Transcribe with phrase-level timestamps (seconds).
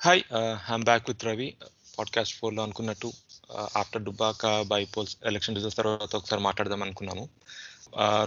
[0.00, 0.22] Hi
[0.72, 1.46] I'm back with Ravi
[1.98, 3.08] podcast ఫోర్లో అనుకున్నట్టు
[3.80, 7.24] after Dubbaka by polls election results తర్వాత ఒకసారి మాట్లాడదాం అనుకున్నాము.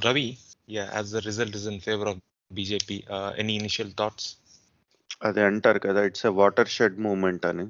[0.05, 0.26] Ravi
[0.70, 2.20] ya as the result is in favour of
[2.52, 2.97] BJP
[3.38, 4.29] any initial thoughts
[5.24, 7.68] అదే అంటారు కదా it's a watershed moment అని.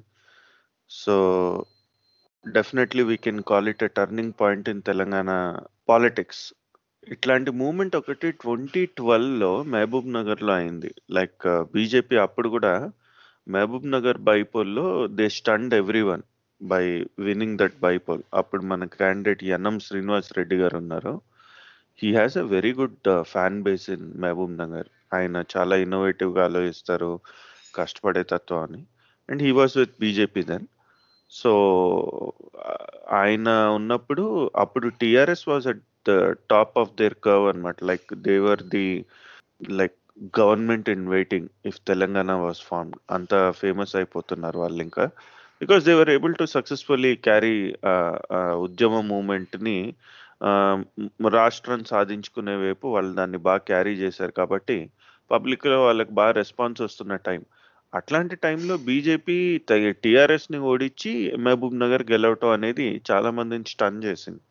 [0.90, 1.16] So
[2.46, 5.30] definitely we can call it a turning point in Telangana
[5.90, 6.44] politics
[7.08, 10.94] ఇట్లాంటి moment ఒకటి twenty ట్వెల్వ్లో మహబూబ్ నగర్లో అయింది.
[11.12, 12.74] లైక్ బీజేపీ uh, అప్పుడు కూడా
[13.50, 16.24] Mahabub Nagar బైపోల్లో they stunned everyone
[16.62, 16.84] by
[17.20, 18.24] winning that bypoll.
[18.34, 21.22] అప్పుడు మన క్యాండిడేట్ ఎన్ఎం శ్రీనివాస్ రెడ్డి గారు ఉన్నారు.
[22.00, 24.22] He has a very good fan base in
[24.58, 24.90] Mahbubnagar.
[25.14, 27.20] ఆయన చాలా ఇన్నోవేటివ్గా ఆలోచిస్తారు
[27.76, 28.82] కష్టపడే తత్వం అని.
[29.30, 30.68] And he was with BJP then
[31.32, 31.52] so
[33.12, 36.12] ఆయన ఉన్నప్పుడు అప్పుడు TRS was at the
[36.52, 39.06] top of their curve అనమాట like they were the
[39.72, 39.99] like
[40.40, 45.06] government in waiting if Telangana was formed అంత ఫేమస్ అయిపోతున్నారు వాళ్ళు ఇంకా
[45.62, 47.56] because they were able to successfully carry
[48.66, 49.78] ఉద్యమ మూమెంట్ని
[51.40, 54.78] రాష్ట్రం సాధించుకునే వైపు వాళ్ళు దాన్ని బాగా క్యారీ చేశారు కాబట్టి
[55.32, 57.42] పబ్లిక్లో వాళ్ళకి బాగా రెస్పాన్స్ వస్తున్న టైం.
[57.94, 59.38] అట్లాంటి టైంలో బీజేపీ
[60.04, 61.12] టీఆర్ఎస్ని ఓడించి
[61.46, 64.42] మహబూబ్ నగర్ గెలవటం అనేది చాలా మందిని స్టన్ చేసింది.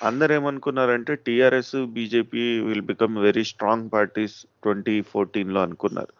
[0.00, 6.12] అందరు ఏమనుకున్నారంటే TRS BJP will become very strong parties twenty ఫోర్టీన్లో అనుకున్నారు.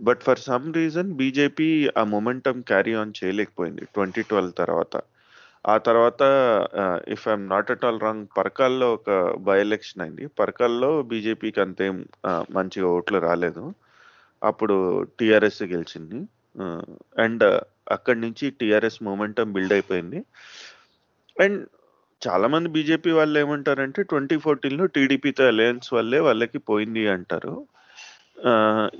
[0.00, 1.68] But for some reason BJP
[2.00, 4.94] ఆ మొమెంటం క్యారీ ఆన్ చేయలేకపోయింది ట్వంటీ ట్వెల్వ్ తర్వాత.
[5.64, 6.22] ఆ తర్వాత
[7.14, 9.10] if I'm not at all wrong పరకాల్లో ఒక
[9.48, 10.24] బై ఎలక్షన్ అయింది.
[10.40, 11.96] పరకాల్లో బీజేపీకి అంతేం
[12.56, 13.64] మంచిగా ఓట్లు రాలేదు.
[14.42, 14.76] అప్పుడు
[15.18, 16.20] టీఆర్ఎస్ గెలిచింది.
[17.24, 17.44] అండ్
[17.96, 20.18] అక్కడి నుంచి టీఆర్ఎస్ మూమెంటం బిల్డ్ అయిపోయింది.
[21.36, 21.60] అండ్
[22.24, 27.54] చాలా మంది బీజేపీ వాళ్ళు ఏమంటారంటే ట్వంటీ ఫోర్టీన్లో టీడీపీతో అలయన్స్ వల్లే వాళ్ళకి పోయింది అంటారు.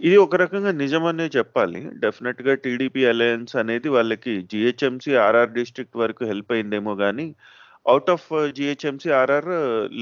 [0.06, 1.80] ఇది ఒక రకంగా నిజమనే చెప్పాలి.
[2.04, 7.26] డెఫినెట్గా టీడీపీ అలయన్స్ అనేది వాళ్ళకి జిహెచ్ఎంసీ ఆర్ఆర్ డిస్ట్రిక్ట్ వరకు హెల్ప్ అయిందేమో కానీ
[7.86, 8.26] out of
[8.58, 9.50] GHMC RR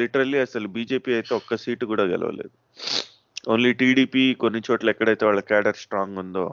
[0.01, 2.55] literally అసలు బీజేపీ అయితే ఒక్క సీటు కూడా గెలవలేదు.
[3.53, 6.47] ఓన్లీ టీడీపీ కొన్ని చోట్ల ఎక్కడైతే వాళ్ళ క్యాడర్ స్ట్రాంగ్ ఉందో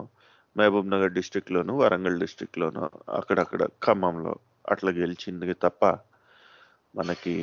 [0.56, 2.82] మహబూబ్ నగర్ డిస్ట్రిక్ట్లోను వరంగల్ డిస్ట్రిక్ట్లోను
[3.18, 4.32] అక్కడక్కడ ఖమ్మంలో
[4.72, 5.82] అట్లా గెలిచింది తప్ప
[6.94, 7.34] మనకి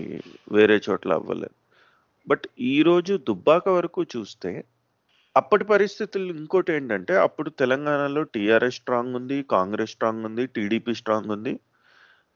[0.52, 1.56] వేరే చోట్ల అవ్వలేదు.
[2.28, 4.52] బట్ ఈరోజు దుబ్బాక వరకు చూస్తే
[5.36, 11.54] అప్పటి పరిస్థితులు ఇంకోటి ఏంటంటే అప్పుడు తెలంగాణలో టీఆర్ఎస్ స్ట్రాంగ్ ఉంది కాంగ్రెస్ స్ట్రాంగ్ ఉంది టీడీపీ స్ట్రాంగ్ ఉంది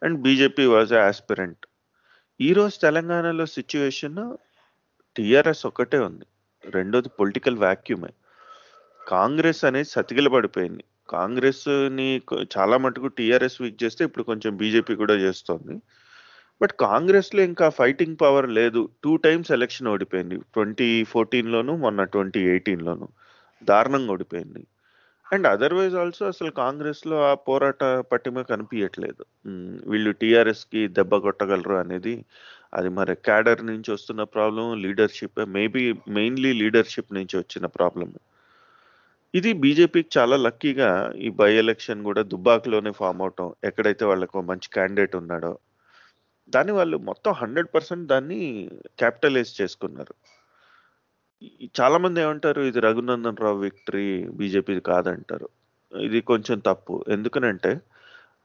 [0.01, 1.63] అండ్ బీజేపీ వాజ్ ఆస్పిరెంట్
[2.39, 4.19] ఈరోజు తెలంగాణలో సిచ్యువేషన్
[5.15, 6.25] టీఆర్ఎస్ ఒకటే ఉంది.
[6.63, 8.11] రెండోది పొలిటికల్ వ్యాక్యూమే
[9.01, 10.83] కాంగ్రెస్ అనేది సతికిల పడిపోయింది.
[11.09, 12.07] కాంగ్రెస్ని
[12.55, 15.75] చాలా మటుకు టీఆర్ఎస్ వీక్ చేస్తే ఇప్పుడు కొంచెం బీజేపీ కూడా చేస్తోంది.
[16.61, 18.81] బట్ కాంగ్రెస్లో ఇంకా ఫైటింగ్ పవర్ లేదు.
[19.03, 20.37] టూ టైమ్స్ ఎలక్షన్ ఓడిపోయింది.
[20.55, 23.07] ట్వంటీ ఫోర్టీన్లోను మొన్న ట్వంటీ ఎయిటీన్లోను.
[23.61, 24.61] దారుణంగా ఓడిపోయింది.
[25.27, 29.23] అండ్ అదర్వైజ్ ఆల్సో అసలు కాంగ్రెస్లో ఆ పోరాట పట్టిమ కనిపించట్లేదు
[29.91, 32.13] వీళ్ళు టీఆర్ఎస్కి దెబ్బ కొట్టగలరు అనేది
[32.77, 35.83] అది మరి క్యాడర్ నుంచి వస్తున్న problem leadership maybe
[36.17, 38.09] mainly leadership నుంచి వచ్చిన ప్రాబ్లం
[39.33, 40.89] ఇది బీజేపీకి చాలా లక్కీగా
[41.25, 45.51] ఈ బై ఎలక్షన్ కూడా దుబ్బాకులోనే ఫామ్ అవటం ఎక్కడైతే వాళ్ళకు మంచి క్యాండిడేట్ ఉన్నాడో
[46.53, 48.39] దాన్ని వాళ్ళు మొత్తం హండ్రెడ్ పర్సెంట్ దాన్ని
[49.01, 50.13] క్యాపిటలైజ్ చేసుకున్నారు.
[51.79, 54.07] చాలా మంది ఏమంటారు ఇది రఘునందన్ రావు విక్టరీ
[54.39, 55.47] బీజేపీ కాదంటారు.
[55.91, 57.05] ఇది కొంచెం తప్పు.
[57.09, 57.71] ఎందుకనంటే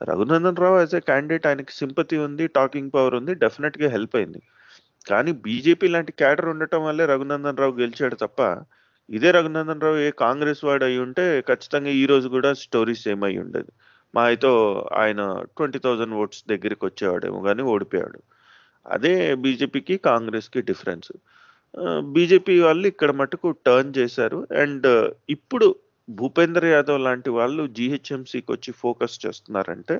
[0.01, 4.41] Raghunandan Rao as a candidate ఆయనకి సింపతి ఉంది టాకింగ్ పవర్ ఉంది డెఫినెట్గా హెల్ప్ అయింది.
[5.09, 8.41] కానీ బీజేపీ లాంటి క్యాడర్ ఉండటం వల్లే రఘునందన్ రావు గెలిచాడు తప్ప
[9.09, 13.73] ఇదే రఘునందన్ రావు ఏ కాంగ్రెస్ వాడు అయి ఉంటే ఖచ్చితంగా ఈ రోజు కూడా స్టోరీస్ ఏమై ఉండేది.
[14.15, 14.49] మా అయితే
[15.03, 15.21] ఆయన
[15.57, 18.19] ట్వంటీ థౌజండ్ ఓట్స్ దగ్గరికి వచ్చేవాడేమో కానీ ఓడిపోయాడు.
[18.95, 19.13] అదే
[19.45, 21.13] బీజేపీకి కాంగ్రెస్కి డిఫరెన్స్.
[22.15, 24.39] బీజేపీ వాళ్ళు ఇక్కడ మటుకు టర్న్ చేశారు.
[24.63, 24.89] అండ్
[25.37, 25.69] ఇప్పుడు
[26.09, 29.97] భూపేంద్ర యాదవ్ లాంటి వాళ్ళు జిహెచ్ఎంసీకి వచ్చి ఫోకస్ చేస్తున్నారంటే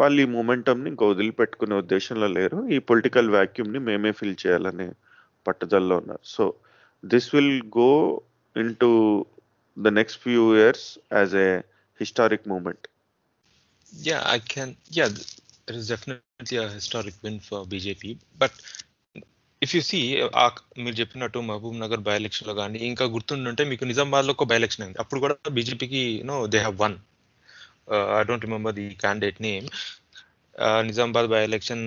[0.00, 2.58] వాళ్ళు ఈ మూమెంటంని ఇంకా వదిలిపెట్టుకునే ఉద్దేశంలో లేరు.
[2.74, 4.88] ఈ పొలిటికల్ వ్యాక్యూమ్ని మేమే ఫిల్ చేయాలనే
[5.46, 6.24] పట్టుదలలో ఉన్నారు.
[6.36, 6.44] So
[7.04, 7.90] this will go
[8.82, 8.90] into
[9.76, 10.86] the next few years
[11.18, 11.50] as a
[12.00, 12.86] historic moment
[13.92, 14.76] Yeah, I can.
[14.90, 15.08] Yeah,
[15.68, 18.18] it is definitely a historic win for BJP.
[18.38, 18.52] But
[19.62, 19.98] if you see
[20.78, 24.98] మీరు చెప్పినట్టు Mahabubnagar by ఎలక్షన్లో కానీ ఇంకా గుర్తుండుంటే మీకు నిజామాబాద్లో ఒక by election అయింది.
[24.98, 26.96] అప్పుడు కూడా బీజేపీకి no they have one
[28.18, 29.68] I don't remember the candidate name
[30.80, 31.84] Nizamabad by election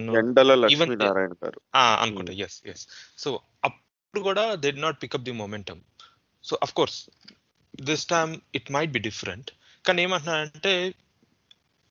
[2.03, 2.87] అనుకుంటా ఎస్ ఎస్
[3.17, 3.31] సో
[3.63, 5.81] అప్పుడు కూడా they not pick up the momentum
[6.43, 7.09] so of course
[7.81, 9.51] this time it might be different
[9.85, 10.73] కానీ ఏమంటున్నారంటే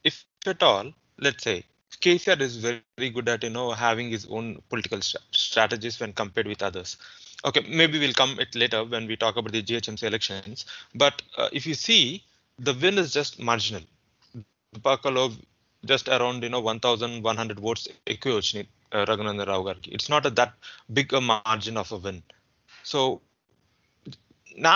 [0.06, 0.16] if
[0.46, 0.88] at all,
[1.20, 1.58] let's say
[2.02, 6.48] KCR is very good at you know having his own political st- strategies when compared
[6.48, 6.98] with others.
[7.46, 10.66] Okay, maybe we'll come it later when we talk about the GHMC elections.
[10.96, 12.24] But uh, if you see,
[12.60, 13.86] the win is just marginal.
[14.74, 15.24] దుబ్బాకలో
[15.84, 17.84] just around you know 1100 votes
[18.14, 18.66] ఎక్కువ వచ్చినాయి
[19.10, 20.54] రఘునందన్ రావు గారికి it's not that
[20.98, 22.20] big margin of a win
[22.86, 23.00] so
[24.58, 24.74] నా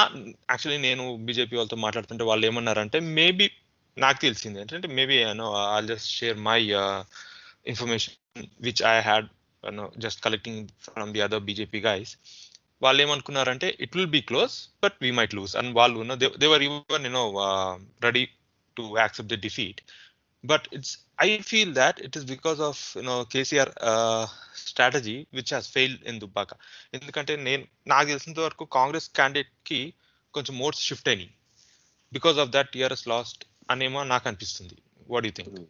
[0.51, 3.47] actually నేను BJP వాళ్ళతో మాట్లాడుతుంటే వాళ్ళు ఏమన్నారంటే మేబీ
[3.98, 6.60] నాకు తెలిసింది ఏంటంటే maybe you know I just share my
[7.66, 9.28] information which I had
[9.98, 12.16] just collecting from the other BJP guys
[12.82, 17.24] వాళ్ళు ఏమనుకున్నారంటే it will be close but we might lose and వాళ్ళు they were even you know
[18.02, 18.28] ready
[18.76, 19.80] to accept the defeat
[20.44, 25.50] but it's i feel that it is because of you know kcr uh, strategy which
[25.50, 26.52] has failed in Dubbaka
[26.94, 29.94] ఎందుకంటే నేను నాకు తెలిసినంత వరకు కాంగ్రెస్ క్యాండిడేట్కి
[30.34, 31.30] కొంచెం మోడ్స్ shift అయినాయి.
[32.12, 34.76] Because of that TRS lost అనేమో నాకు అనిపిస్తుంది
[35.10, 35.66] వాట్ యు థింక్ hmm.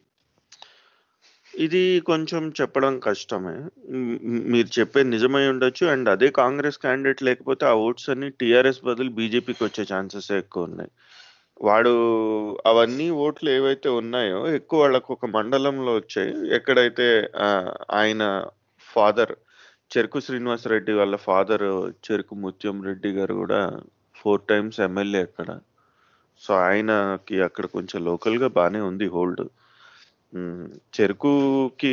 [1.54, 3.54] ఇది కొంచెం చెప్పడం కష్టమే.
[4.52, 5.84] మీరు చెప్పేది నిజమై ఉండొచ్చు.
[5.86, 10.90] అండ్ అదే కాంగ్రెస్ క్యాండిడేట్ లేకపోతే ఆ ఓట్స్ అన్ని టీఆర్ఎస్ బదులు బీజేపీకి వచ్చే ఛాన్సెస్ ఎక్కువ ఉన్నాయి
[11.60, 11.92] వాడు
[12.66, 16.32] అవన్నీ ఓట్లు ఏవైతే ఉన్నాయో ఎక్కువ వాళ్ళకు ఒక మండలంలో వచ్చాయి.
[16.56, 17.06] ఎక్కడైతే
[18.00, 18.22] ఆయన
[18.88, 19.32] ఫాదర్
[19.90, 21.66] చెరుకు శ్రీనివాసరెడ్డి వాళ్ళ ఫాదర్
[22.06, 23.60] చెరుకు ముత్యం రెడ్డి గారు కూడా
[24.16, 25.48] ఫోర్ టైమ్స్ ఎమ్మెల్యే అక్కడ.
[26.42, 29.44] సో ఆయనకి అక్కడ కొంచెం లోకల్గా బాగానే ఉంది హోల్డ్.
[30.96, 31.92] చెరుకుకి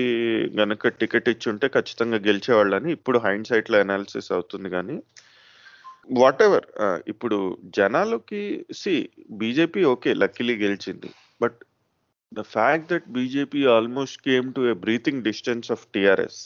[0.60, 2.90] గనక టికెట్ ఇచ్చి ఉంటే ఖచ్చితంగా గెలిచేవాళ్ళని.
[2.98, 4.98] ఇప్పుడు హైండ్ సైట్లో అనాలిసిస్ అవుతుంది కానీ
[6.20, 6.68] వాట్ ఎవర్
[7.12, 7.38] ఇప్పుడు
[7.78, 8.42] జనాలకి
[8.82, 8.94] సి
[9.40, 11.10] బీజేపీ ఓకే లక్కీలీ గెలిచింది.
[11.44, 11.60] But
[12.32, 16.42] the fact that BJP almost came to a breathing distance of TRS.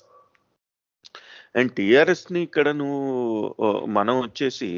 [1.60, 3.04] And టీఆర్ఎస్ని ఇక్కడ నువ్వు
[3.98, 4.72] మనం వచ్చేసి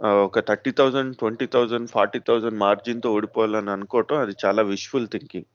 [0.00, 5.48] ఒక thirty thousand twenty thousand forty thousand మార్జిన్తో ఓడిపోవాలని అనుకోవటం అది చాలా విష్ఫుల్ థింకింగ్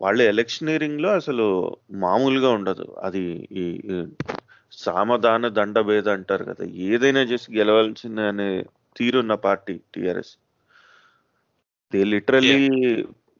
[0.00, 1.46] వాళ్ళ ఎలక్షనీరింగ్లో అసలు
[2.04, 2.86] మామూలుగా ఉండదు.
[3.02, 3.64] అది ఈ
[4.84, 8.48] సామధాన దండభేద అంటారు కదా ఏదైనా చేసి గెలవాల్సిన అనే
[8.96, 10.34] తీరున్న party TRS.
[11.92, 12.58] They literally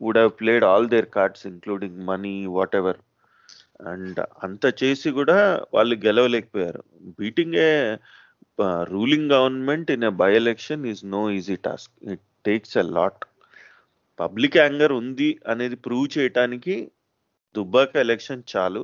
[0.00, 2.34] would have played all their cards including money
[2.76, 3.00] whatever
[3.92, 5.38] and అంత చేసి కూడా
[5.74, 6.82] వాళ్ళు గెలవలేకపోయారు.
[7.20, 7.72] Beating a
[8.92, 13.24] ruling government in a by election is no easy task it takes a lot
[14.18, 16.76] public anger ఉంది అనేది prove చేయటానికి
[17.54, 18.82] Dubbaka election చాలు.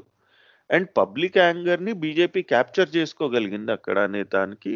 [0.70, 4.74] And public యాంగర్ని BJP capture చేసుకోగలిగింది అక్కడ అనే దానికి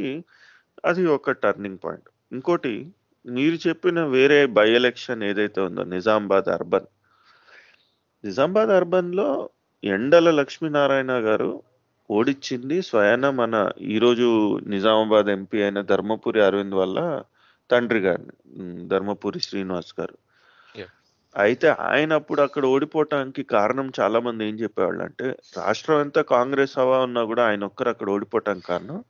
[0.85, 2.75] అది ఒక టర్నింగ్ పాయింట్ ఇంకోటి
[3.25, 6.89] మీరు చెప్పిన వేరే బై ఎలక్షన్ ఏదైతే ఉందో నిజామాబాద్ అర్బన్.
[8.25, 9.29] నిజామాబాద్ అర్బన్లో
[9.85, 11.51] ఎండల లక్ష్మీనారాయణ గారు
[12.11, 13.55] ఓడిచ్చింది స్వయాన మన
[13.95, 14.27] ఈరోజు
[14.67, 16.99] నిజామాబాద్ ఎంపీ అయిన ధర్మపురి అరవింద్ వల్ల
[17.71, 18.35] తండ్రి గారిని
[18.89, 20.17] ధర్మపురి శ్రీనివాస్ గారు.
[21.35, 25.27] అయితే ఆయన అప్పుడు అక్కడ ఓడిపోవటానికి కారణం చాలా మంది ఏం చెప్పేవాళ్ళు అంటే
[25.57, 29.01] రాష్ట్రం అంతా కాంగ్రెస్ హవా ఉన్నా కూడా ఆయన ఒక్కరు అక్కడ ఓడిపోవటానికి కారణం.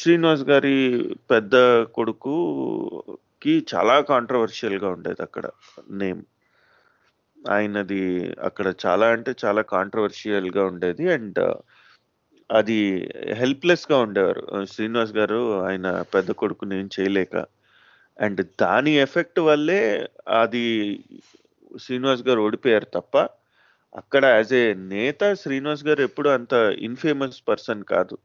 [0.00, 0.76] శ్రీనివాస్ గారి
[1.30, 1.54] పెద్ద
[1.96, 5.46] కొడుకుకి చాలా కాంట్రవర్షియల్గా ఉండేది అక్కడ
[6.02, 6.22] నేమ్.
[7.50, 11.12] ఆయనది అక్కడ చాలా అంటే చాలా కాంట్రవర్షియల్గా ఉండేది.
[11.12, 11.54] అండ్
[12.50, 14.64] అది హెల్ప్లెస్గా ఉండేవారు.
[14.64, 17.44] శ్రీనివాస్ గారు ఆయన పెద్ద కొడుకుని ఏం చేయలేక.
[18.20, 20.66] అండ్ దాని ఎఫెక్ట్ వల్లే అది
[21.80, 23.28] శ్రీనివాస్ గారు ఓడిపోయారు తప్ప
[23.96, 28.18] అక్కడ యాజ్ ఏ నేత శ్రీనివాస్ గారు ఎప్పుడు అంత ఇన్ఫేమస్ పర్సన్ కాదు.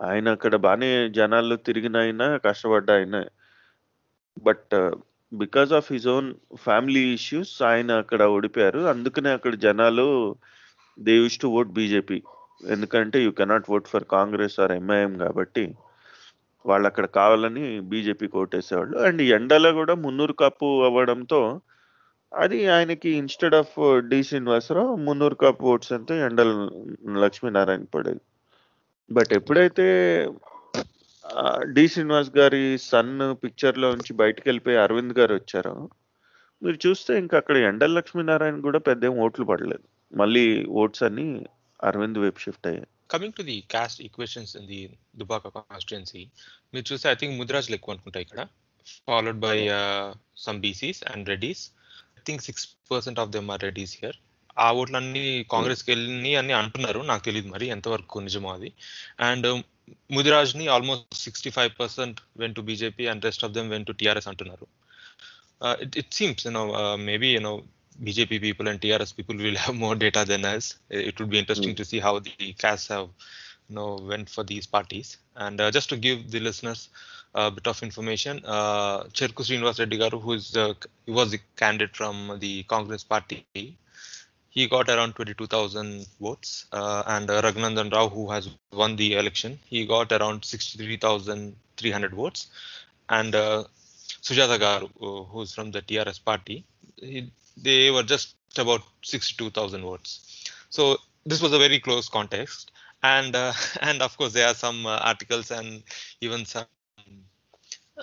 [0.00, 3.24] ఆయన అక్కడ బాగానే జనాల్లో తిరిగిన అయినా కష్టపడ్డ ఆయన.
[4.42, 4.74] But
[5.32, 6.28] because of his own
[6.66, 8.80] family issues ఆయన అక్కడ ఓడిపోయారు.
[8.92, 10.06] అందుకనే అక్కడ జనాలు
[10.98, 12.18] they use to vote BJP
[12.74, 15.64] ఎందుకంటే you cannot vote for Congress or MIM కాబట్టి
[16.64, 18.96] వాళ్ళు అక్కడ కావాలని బీజేపీకి ఓటేసేవాళ్ళు.
[18.98, 21.40] అండ్ ఎండలో కూడా మున్నూరు కప్పు అవ్వడంతో
[22.32, 23.74] అది ఆయనకి instead of
[24.10, 26.50] D Srinivasa Rao Munnuru Kapu votes అంతా ఎండల
[27.24, 28.22] లక్ష్మీనారాయణ పడేది.
[29.10, 29.86] బట్ ఎప్పుడైతే
[31.76, 35.74] డి శ్రీనివాస్ గారి సన్ పిక్చర్లో నుంచి బయటకు వెళ్ళిపోయి అరవింద్ గారు వచ్చారు.
[36.62, 39.84] మీరు చూస్తే ఇంకా అక్కడ ఎండల లక్ష్మీనారాయణ కూడా పెద్ద ఏం ఓట్లు పడలేదు.
[40.12, 40.44] మళ్ళీ
[40.82, 41.26] ఓట్స్ అన్ని
[41.80, 42.88] అరవింద్ వైపు షిఫ్ట్ అయ్యాయి.
[43.14, 44.80] Coming to the caste equations in the
[45.20, 46.22] Dubbaka constituency
[46.74, 48.40] మీరు చూస్తే ఐ థింక్ ముద్రాజులు ఎక్కువ అనుకుంటా ఇక్కడ
[49.08, 49.56] followed by
[50.46, 51.62] some BCs and Reddys
[52.18, 54.18] I think six percent of them are Reddys here
[54.66, 55.24] ఆ ఓట్లన్నీ
[55.54, 58.70] కాంగ్రెస్కి వెళ్ళి అని అంటున్నారు నాకు తెలియదు మరి ఎంతవరకు నిజమో అది
[59.28, 59.48] and
[60.16, 64.30] ముదిరాజ్ని almost sixty five percent went to BJP and rest of them went to TRS
[64.32, 64.68] అంటున్నారు
[65.84, 66.64] it it seems you know
[67.10, 67.54] maybe you know
[67.98, 70.76] BJP people and TRS people will have more data than us.
[70.88, 73.08] It would be interesting to see how the casts have,
[73.68, 75.18] you know, went for these parties.
[75.36, 76.90] And uh, just to give the listeners
[77.34, 81.40] a bit of information, uh, Cherku Srinivas Reddy garu, who is the, he was the
[81.56, 83.44] candidate from the Congress party.
[84.50, 89.58] He got around 22,000 votes, uh, and uh, Raghunandan Rao, who has won the election,
[89.66, 92.48] he got around 63,300 votes,
[93.08, 93.64] and uh,
[94.22, 96.64] Sujata Garu, uh, who's from the TRS party,
[96.96, 100.44] he, they were just about 62,000 votes.
[100.70, 102.72] So this was a very close contest.
[103.02, 105.82] And uh, and of course, there are some uh, articles and
[106.20, 106.66] even some,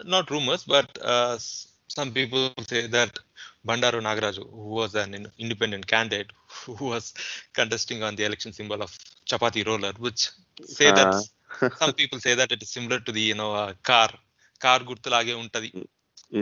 [0.05, 1.37] not rumors, but uh,
[1.87, 3.17] some people say that
[3.65, 6.31] Bandaru Nagaraju, who was an in- independent candidate,
[6.77, 7.13] who was
[7.53, 8.91] contesting on the election symbol of
[9.29, 10.29] chapati roller, which
[10.77, 11.11] say that
[11.81, 14.09] some people say that it is similar to the you know uh, car
[14.61, 15.69] car గుర్తులాగే ఉంటది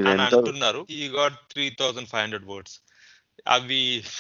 [0.10, 2.76] అని అంటున్నారు ఈ got three thousand five hundred words
[3.56, 3.80] అవి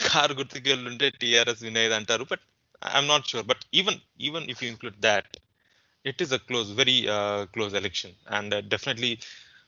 [0.09, 2.43] car గుర్తుకి వెళ్ళుంటే TRS వినేది అంటారు but
[2.81, 5.31] I'm not sure but even even if you include that
[6.05, 9.11] it is a close, very uh, close election, and uh, definitely,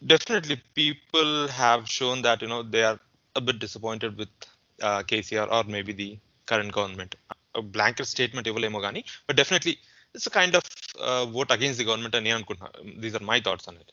[0.01, 2.99] definitely, people have shown that you know they are
[3.35, 4.29] a bit disappointed with
[4.79, 7.15] uh, KCR or maybe the current government.
[7.55, 9.75] A blanket statement ఇవ్వలేమో కానీ but definitely
[10.15, 10.65] it's a kind of
[11.07, 12.71] uh, vote against the government అని అనుకుంటున్నా
[13.03, 13.89] these are my thoughts on it.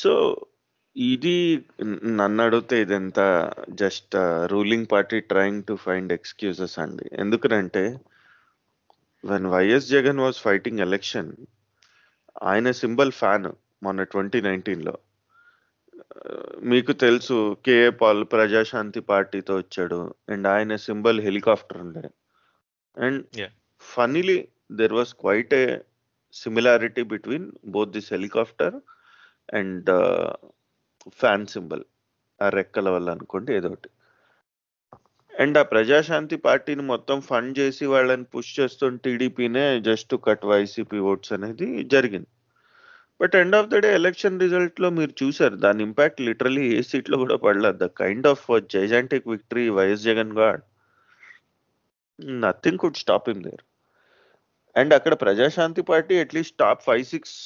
[0.00, 0.12] So
[0.96, 1.36] ఇది
[2.20, 3.26] నన్ను అడిగితే ఇదంతా
[3.82, 4.14] just
[4.52, 7.84] ruling party trying to find excuses అండి ఎందుకంటే
[9.24, 11.30] when YS Jagan was fighting election
[12.50, 13.48] ఆయన symbol fan
[13.86, 14.94] మొన్న ట్వంటీ నైన్టీన్లో
[16.62, 20.14] మీకు తెలుసు కేఏ పాల్ ప్రజాశాంతి పార్టీతో వచ్చాడు.
[20.28, 22.10] అండ్ ఆయన సింబల్ హెలికాప్టర్ ఉండే.
[22.98, 23.50] And.
[23.80, 25.78] Funnily there was quite a
[26.32, 28.74] similarity between both this helicopter
[29.54, 29.90] and
[31.08, 31.84] fan symbol.
[32.42, 33.88] ఆ రెక్కల వల్ల అనుకోండి ఏదో ఒకటి.
[35.40, 41.32] అండ్ ఆ ప్రజాశాంతి పార్టీని మొత్తం ఫండ్ చేసి వాళ్ళని పుష్ చేస్తున్న టీడీపీనే జస్ట్ కట్ వైసీపీ ఓట్స్
[41.32, 42.26] అనేది జరిగింది.
[43.22, 47.36] But end of the day election రిజల్ట్లో మీరు చూసారు దాని ఇంపాక్ట్ లిటరలీ ఏ సీట్లో కూడా
[47.44, 47.78] పడలేదు.
[47.84, 50.62] The kind of gigantic victory YS Jagan got.
[52.44, 53.62] Nothing could stop in there.
[54.76, 57.38] And అక్కడ Praja Shanti party at least top five six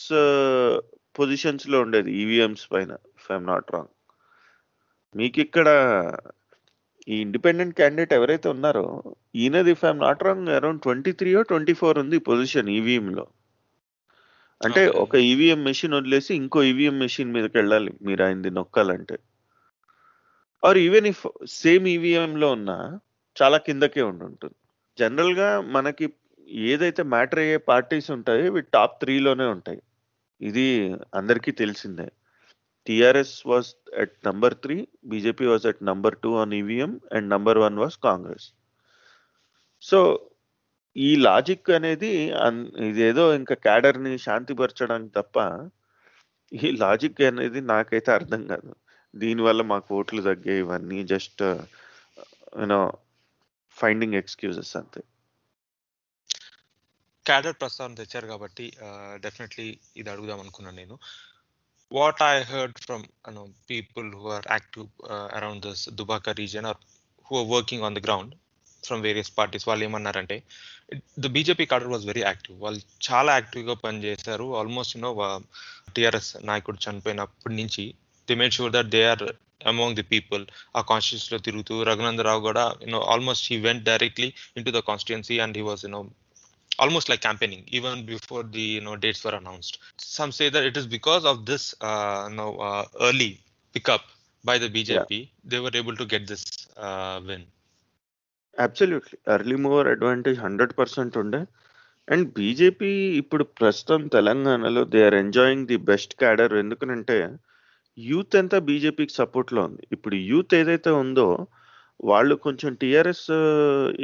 [1.16, 3.92] పొజిషన్స్లో ఉండేది ఈవీఎంస్ పైన ఇఫ్ ఐఎమ్ నాట్ రాంగ్
[5.14, 5.68] మీకు ఇక్కడ
[7.09, 8.87] ఈ ఇండిపెండెంట్ క్యాండిడేట్ ఎవరైతే ఉన్నారో
[9.42, 13.26] ఈయనది if I'm not wrong around twenty three twenty four ఉంది పొజిషన్ ఈవీఎంలో లో
[14.64, 14.88] అంటే.
[14.88, 19.16] ఒక ఈవీఎం మెషిన్ వదిలేసి ఇంకో ఈవీఎం మెషిన్ మీదకి వెళ్ళాలి మీరు ఆయనది నొక్కాలంటే.
[20.64, 22.76] Or even if same EVM లో ఉన్నా
[23.36, 24.56] చాలా కిందకే ఉండి ఉంటుంది
[24.98, 26.06] జనరల్గా మనకి
[26.48, 29.82] ఏదైతే మ్యాటర్ అయ్యే పార్టీస్ ఉంటాయో ఇవి టాప్ త్రీలోనే ఉంటాయి.
[30.40, 30.66] ఇది
[31.14, 32.06] అందరికీ తెలిసిందే.
[32.86, 33.68] TRS was
[34.00, 38.46] at number three BJP was at number two on EVM and number one was Congress
[39.82, 39.98] so
[40.96, 42.10] ఈ లాజిక్ అనేది
[42.40, 45.36] అన్- ఇదేదో ఇంకా క్యాడర్ని శాంతిపరచడానికి తప్ప
[46.52, 48.70] ఈ లాజిక్ అనేది నాకైతే అర్థం కాదు.
[49.14, 51.42] దీనివల్ల మాకు ఓట్లు తగ్గాయి ఇవన్నీ just
[52.58, 52.80] you know
[53.76, 55.00] finding excuses అంతే.
[57.26, 58.64] క్యాడర్ ప్రస్తావన తెచ్చారు కాబట్టి
[59.16, 60.96] డెఫినెట్లీ ఇది అడుగుదాం అనుకున్నాను నేను.
[61.90, 64.86] What I heard from no people who are active
[65.36, 66.80] around this Dubbaka region or
[67.26, 68.32] who are working on the ground
[68.88, 70.37] from various parties వాళ్ళు ఏమన్నారంటే
[71.25, 74.47] the BJP cadre was very active వాళ్ళు చాలా యాక్టివ్గా పనిచేశారు.
[74.61, 75.12] ఆల్మోస్ట్ యూనో
[75.97, 77.85] టిఆర్ఎస్ నాయకుడు చనిపోయినప్పటి నుంచి
[78.28, 79.25] they made sure that they are
[79.73, 80.43] among the people
[80.78, 84.31] ఆ కాన్స్టిట్యూన్స్లో తిరుగుతూ రఘునందరావు కూడా you know almost he went directly
[84.69, 86.02] into the constituency and he was you know
[86.85, 89.75] almost like campaigning even before the you know dates were announced.
[90.16, 93.28] Some say that it is because of this uh, you know uh, early
[93.75, 94.02] pickup
[94.45, 96.43] by the bjp they were able to get this
[96.87, 97.45] uh, win.
[98.64, 101.40] Absolutely early mover advantage hundred percent ఉండే.
[102.08, 102.90] And BJP
[103.22, 107.16] ఇప్పుడు ప్రస్తుతం తెలంగాణలో they are enjoying the best cadre ఎందుకనంటే
[107.98, 109.82] youth అంతా బీజేపీకి సపోర్ట్లో ఉంది.
[109.92, 111.28] ఇప్పుడు youth ఏదైతే ఉందో
[112.04, 113.28] వాళ్ళు కొంచెం టీఆర్ఎస్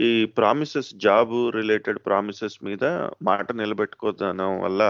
[0.07, 2.85] ఈ ప్రామిసెస్ జాబ్ రిలేటెడ్ ప్రామిసెస్ మీద
[3.23, 4.83] మాట నిలబెట్టుకోదనం వల్ల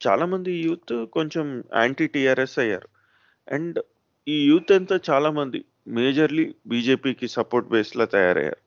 [0.00, 1.46] చాలామంది యూత్ కొంచెం
[1.76, 2.88] యాంటీ టీఆర్ఎస్ అయ్యారు.
[3.48, 3.78] అండ్
[4.26, 8.60] ఈ యూత్ అంతా చాలామంది మేజర్లీ బీజేపీకి సపోర్ట్ బేస్లో తయారయ్యారు.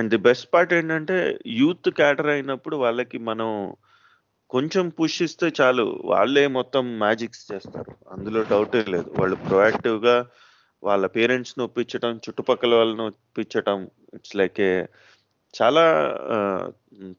[0.00, 1.16] అండ్ ది బెస్ట్ పార్ట్ ఏంటంటే
[1.60, 3.50] యూత్ క్యాటర్ అయినప్పుడు వాళ్ళకి మనం
[4.50, 5.84] కొంచెం పుష్ ఇస్తే చాలు.
[6.04, 7.90] వాళ్ళే మొత్తం మ్యాజిక్స్ చేస్తారు.
[8.12, 9.08] అందులో డౌటే లేదు.
[9.18, 10.16] వాళ్ళు ప్రొయాక్టివ్గా
[10.82, 13.78] వాళ్ళ పేరెంట్స్ని ఒప్పించడం చుట్టుపక్కల వాళ్ళని ఒప్పించడం
[14.14, 14.74] ఇట్స్ లైక్ ఏ
[15.54, 15.84] చాలా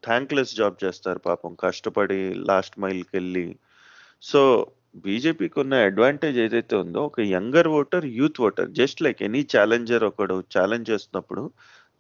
[0.08, 1.52] థ్యాంక్లెస్ జాబ్ చేస్తారు పాపం.
[1.66, 2.20] కష్టపడి
[2.50, 3.46] లాస్ట్ మైల్కి వెళ్ళి
[4.24, 4.42] సో
[5.06, 10.36] బీజేపీకి ఉన్న అడ్వాంటేజ్ ఏదైతే ఉందో ఒక younger voter youth voter just like any challenger ఒకడు
[10.56, 11.44] ఛాలెంజ్ చేస్తున్నప్పుడు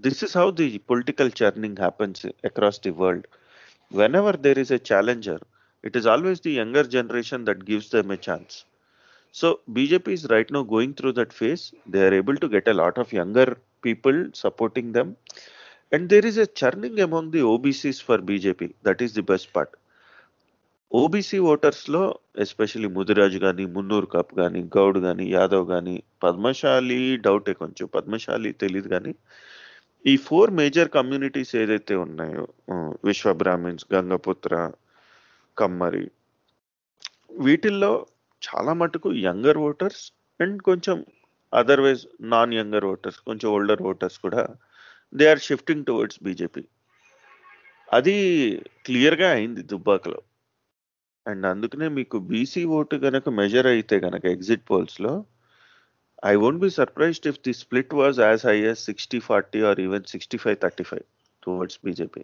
[0.00, 3.28] This is how the political churning happens across the world
[4.23, 5.44] whenever there is a challenger
[5.85, 8.64] it is always the younger generation that gives them a chance.
[9.35, 11.73] So BJP is right now going through that phase.
[11.87, 15.16] They are able to get a lot of younger people supporting them.
[15.92, 18.75] And there is a churning among the OBCs for BJP.
[18.82, 19.73] That is the best part.
[20.92, 22.00] OBC ఓటర్స్లో
[22.42, 25.94] especially Mudiraj కానీ Munnuru cup కానీ గౌడ్ కానీ యాదవ్ కానీ
[26.25, 29.12] పద్మశాలి డౌటే కొంచెం పద్మశాలి తెలియదు కానీ
[30.05, 32.46] ఈ four major communities ఏదైతే ఉన్నాయో
[33.03, 34.53] విశ్వ బ్రాహ్మిన్స్ గంగపుత్ర
[35.58, 36.05] కమ్మరి
[37.46, 37.91] వీటిల్లో
[38.41, 40.03] చాలా మటుకు యంగర్ ఓటర్స్
[40.39, 40.98] అండ్ కొంచెం
[41.53, 42.03] అదర్వైజ్
[42.34, 44.43] నాన్ యంగర్ ఓటర్స్ కొంచెం ఓల్డర్ ఓటర్స్ కూడా
[45.13, 46.63] they are shifting towards BJP.
[47.88, 48.15] అది
[48.86, 50.20] క్లియర్గా అయింది దుబ్బాకలో.
[51.25, 55.13] అండ్ అందుకనే మీకు బీసీ ఓటు కనుక మెజర్ అయితే కనుక ఎగ్జిట్ పోల్స్లో
[56.23, 60.05] I won't be surprised if the split was as high as sixty forty or even
[60.13, 61.05] sixty five thirty five
[61.43, 62.23] towards BJP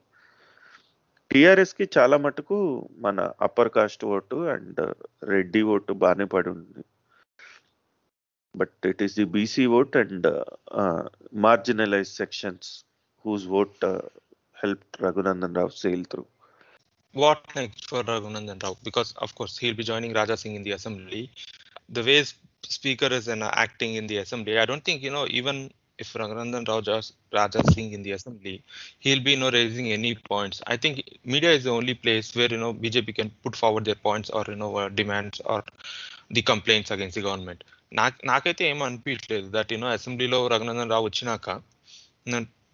[1.31, 2.57] టీఆర్ఎస్కి చాలా మటుకు
[3.05, 4.79] మన upper caste vote and
[5.31, 6.83] Reddy vote బాగానే పడి ఉంది
[8.55, 10.27] but it is the BC vote and
[11.47, 12.69] marginalize sections
[13.25, 13.85] whose vote
[14.57, 16.25] help Raghunandan Rao sail through
[17.15, 18.71] What next for Raghunandan Rao?
[18.83, 21.21] Because of course he'll be joining Raja Singh in the assembly.
[21.89, 25.26] The way s- speaker is uh, acting in the assembly, I don't think you know
[25.30, 28.62] even if Raghunandan Rao just Raja Singh in the assembly,
[28.98, 30.62] he'll be you know raising any points.
[30.66, 34.00] I think media is the only place where you know BJP can put forward their
[34.08, 35.62] points or you know uh, demands or
[36.30, 37.60] the complaints against the government.
[37.98, 41.48] నాకు నాకైతే ఏం అనిపించలేదు that you know అసెంబ్లీలో రఘునందన్ రావు వచ్చినాక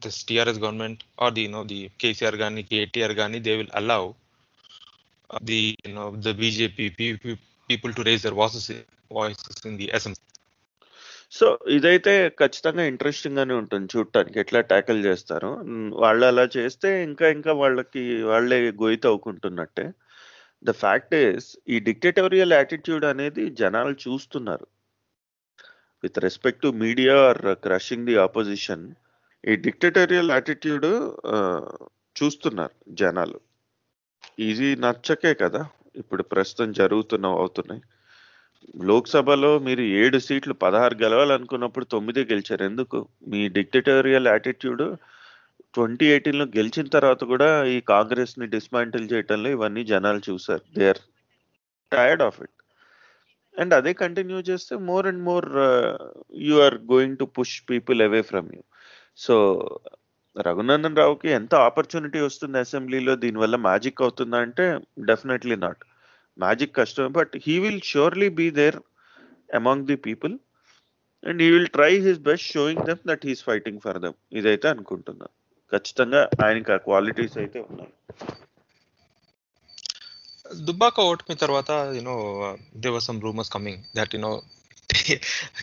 [0.04, 4.02] this TRS government are the you know the KCR కానీ కేటీఆర్ కానీ they will allow
[5.48, 8.02] the you know the BJP pe- pe- people to
[9.11, 10.19] voices in the voices
[11.37, 15.49] so ఇదైతే ఖచ్చితంగా ఇంట్రెస్టింగ్ గానే ఉంటుంది చూడటానికి ఎట్లా ట్యాకిల్ చేస్తారు.
[16.03, 19.85] వాళ్ళు అలా చేస్తే ఇంకా ఇంకా వాళ్ళకి వాళ్ళే గొయ్యి అవుకుంటున్నట్టే
[20.63, 24.67] ద ఫ్యాక్ట్ ఇస్ ఈ డిక్టేటోరియల్ యాటిట్యూడ్ అనేది జనాలు చూస్తున్నారు.
[26.03, 28.85] With respect to media or crushing the opposition
[29.43, 30.87] ఈ డిక్టేటోరియల్ యాటిట్యూడ్
[32.19, 33.39] చూస్తున్నారు జనాలు.
[34.49, 35.63] ఇది నచ్చకే కదా
[36.01, 37.83] ఇప్పుడు ప్రస్తుతం జరుగుతున్నవి అవుతున్నాయి.
[38.89, 42.63] లోక్సభలో మీరు ఏడు సీట్లు పదహారు గెలవాలనుకున్నప్పుడు తొమ్మిదే గెలిచారు.
[42.63, 43.07] ఎందుకు?
[43.27, 44.83] మీ డిక్టేటోరియల్ యాటిట్యూడ్
[45.73, 51.01] ట్వంటీ ఎయిటీన్లో గెలిచిన తర్వాత కూడా ఈ కాంగ్రెస్ని డిస్మాంటిల్ చేయటంలో ఇవన్నీ జనాలు చూసారు they are
[51.91, 52.57] tired of it
[53.59, 55.47] and అదే కంటిన్యూ చేస్తే more and more
[56.35, 58.61] you are going to push people away from you
[59.17, 59.35] so
[60.35, 64.37] Raghunandan రావుకి ఎంత ఆపర్చునిటీ వస్తుంది అసెంబ్లీలో దీనివల్ల మ్యాజిక్ అవుతుందా?
[64.37, 64.65] అంటే
[64.99, 65.83] డెఫినెట్లీ నాట్
[66.37, 68.77] మ్యాజిక్ కష్టం but he will surely be there
[69.55, 70.33] among the people
[71.27, 75.27] and he will try his best showing them that he's fighting for them ఇదైతే అనుకుంటున్నా.
[75.71, 77.91] ఖచ్చితంగా ఆయనకి ఆ క్వాలిటీస్ అయితే ఉన్నాయి.
[80.65, 82.15] దుబ్బాక ఓటమి తర్వాత you know
[82.75, 84.31] there were some rumours coming that you know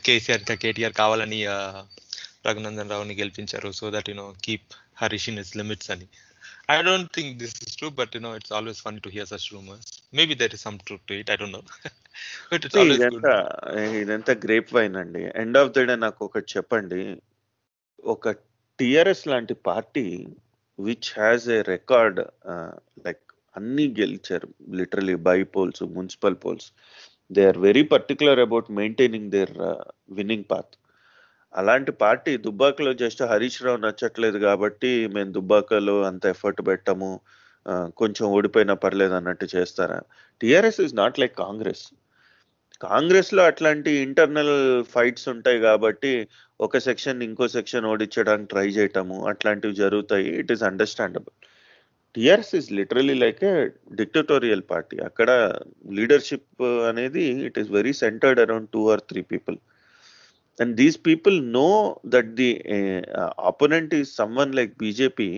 [0.07, 1.41] KCR ఇంకా కేటీఆర్ కావాలని
[2.47, 4.71] రఘునందన్ రావుని గెలిపించారు so that you know keep
[5.03, 6.07] Harish in his limits అని.
[6.73, 9.89] I don't think this is true but you know it's always fun to hear such rumours
[10.19, 11.63] maybe there is some truth to it I don't know
[12.51, 13.35] but it's always good ఇదంతా
[14.03, 15.23] ఇదంతా grapevine అండి.
[15.43, 17.03] End of the day నాకు ఒకటి చెప్పండి.
[18.15, 18.29] ఒక
[18.79, 20.05] TRS లాంటి party
[20.79, 22.21] which has a record
[23.07, 24.49] like అన్ని గెలిచారు
[24.81, 26.69] literally by polls municipal polls
[27.31, 29.53] they are very particular about maintaining their
[30.19, 30.73] winning path
[31.55, 37.11] అలాంటి పార్టీ దుబ్బాకలో జస్ట్ హరీష్ రావు నచ్చట్లేదు కాబట్టి మేము దుబ్బాకలో అంత ఎఫర్ట్ పెట్టము
[38.01, 39.99] కొంచెం ఓడిపోయినా పర్లేదు అన్నట్టు చేస్తారా?
[40.41, 41.85] TRS is not like Congress.
[42.87, 44.55] కాంగ్రెస్లో అట్లాంటి ఇంటర్నల్
[44.95, 46.13] ఫైట్స్ ఉంటాయి కాబట్టి
[46.61, 50.29] ఒక సెక్షన్ ఇంకో సెక్షన్ ఓడించడానికి ట్రై చేయటము అట్లాంటివి జరుగుతాయి.
[50.41, 51.37] It is understandable
[52.15, 53.53] TRS is literally like a
[54.01, 55.31] dictatorial party అక్కడ
[55.99, 59.59] లీడర్షిప్ అనేది it is very centred around two or three people
[60.61, 61.69] and these people know
[62.07, 62.51] that the
[63.51, 65.31] opponent is someone like BJP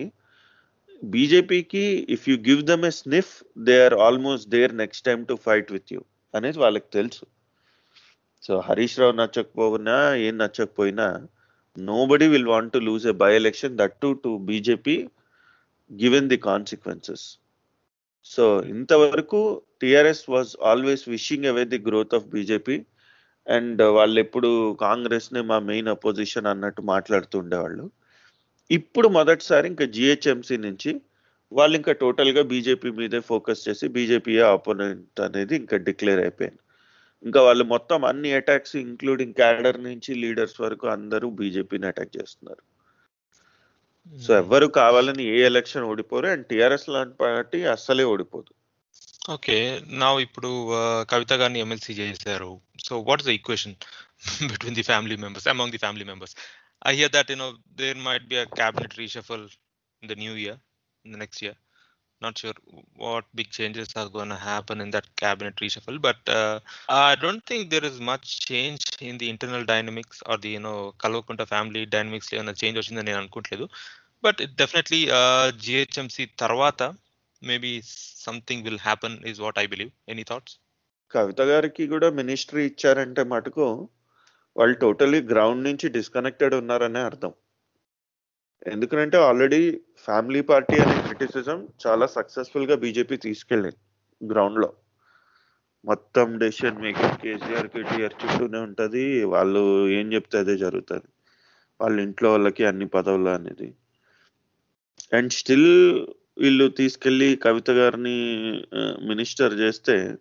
[1.03, 3.31] బీజేపీకి if you give them a sniff
[3.67, 6.01] they are almost there next time to fight with you
[6.33, 7.23] అనేది వాళ్ళకి తెలుసు.
[8.43, 11.07] So Harish Rao నచ్చకపోయినా ఏం నచ్చకపోయినా
[12.05, 14.95] nobody will want to lose a by election that to to BJP
[15.91, 17.25] given the consequences
[18.25, 19.39] so ఇంతవరకు
[19.81, 22.75] TRS was always wishing away the growth of BJP
[23.47, 24.49] and వాళ్ళు ఎప్పుడు
[24.85, 27.85] కాంగ్రెస్ని మా మెయిన్ అపోజిషన్ అన్నట్టు మాట్లాడుతూ ఉండేవాళ్ళు
[28.69, 30.91] ఇప్పుడు మొదటిసారి ఇంకా జిహెచ్ఎంసీ నుంచి
[31.51, 36.61] వాళ్ళు ఇంకా టోటల్గా బీజేపీ మీదే ఫోకస్ చేసి బీజేపీ ఆపోనెంట్ అనేది ఇంకా డిక్లేర్ అయిపోయింది.
[37.23, 42.63] ఇంకా వాళ్ళు మొత్తం అన్ని అటాక్స్ ఇంక్లూడింగ్ క్యాడర్ నుంచి లీడర్స్ వరకు అందరూ బీజేపీని అటాక్ చేస్తున్నారు.
[44.23, 48.51] సో ఎవ్వరు కావాలని ఏ ఎలక్షన్ ఓడిపోరు అండ్ టిఆర్ఎస్ లాంటి పార్టీ అస్సలే ఓడిపోదు.
[49.34, 49.56] ఓకే
[50.02, 52.52] నా ఇప్పుడు uh, కవిత గారిని ఎమ్మెల్సీ చేశారు
[52.86, 53.76] so what is the equation
[54.50, 56.34] between the family members among the family members
[56.90, 57.48] I hear that you know
[57.80, 59.46] there might be a cabinet reshuffle
[60.02, 60.60] in the new year
[61.04, 61.58] in the next year
[62.20, 62.54] not sure
[62.96, 66.00] what big changes are going to happen in that cabinet reshuffle.
[66.00, 70.50] But uh, I don't think there is much change in the internal dynamics or the
[70.50, 73.66] you know Kalvakunta family dynamics ఏమైనా change వచ్చిందని నేను అనుకోవట్లేదు
[74.24, 75.00] but definitely
[75.64, 76.82] GHMC తర్వాత
[77.43, 77.81] maybe
[78.25, 80.55] something will happen is what I believe any thoughts
[81.13, 83.89] Kavitha గారికి కూడా ministry ఇచ్చారంటే మటుకు
[84.57, 87.33] వాళ్ళు టోటలీ గ్రౌండ్ నుంచి డిస్కనెక్టెడ్ ఉన్నారనే అర్థం.
[88.67, 89.61] ఎందుకంటే ఆల్రెడీ
[90.05, 93.79] ఫ్యామిలీ పార్టీ అనే క్రిటిసిజం చాలా సక్సెస్ఫుల్గా బీజేపీ తీసుకెళ్ళింది
[94.21, 94.73] గ్రౌండ్లో
[95.85, 99.23] మొత్తం డెసిషన్ మేకింగ్ కేసీఆర్ కేటీఆర్ చుట్టూనే ఉంటది.
[99.23, 101.07] వాళ్ళు ఏం చెప్తే అదే జరుగుతుంది.
[101.81, 103.67] వాళ్ళ ఇంట్లో వాళ్ళకి అన్ని పదవులు అనేది.
[105.13, 105.71] అండ్ స్టిల్
[106.37, 108.17] వీళ్ళు తీసుకెళ్ళి కవిత గారిని
[109.07, 110.17] మినిస్టర్ చేస్తే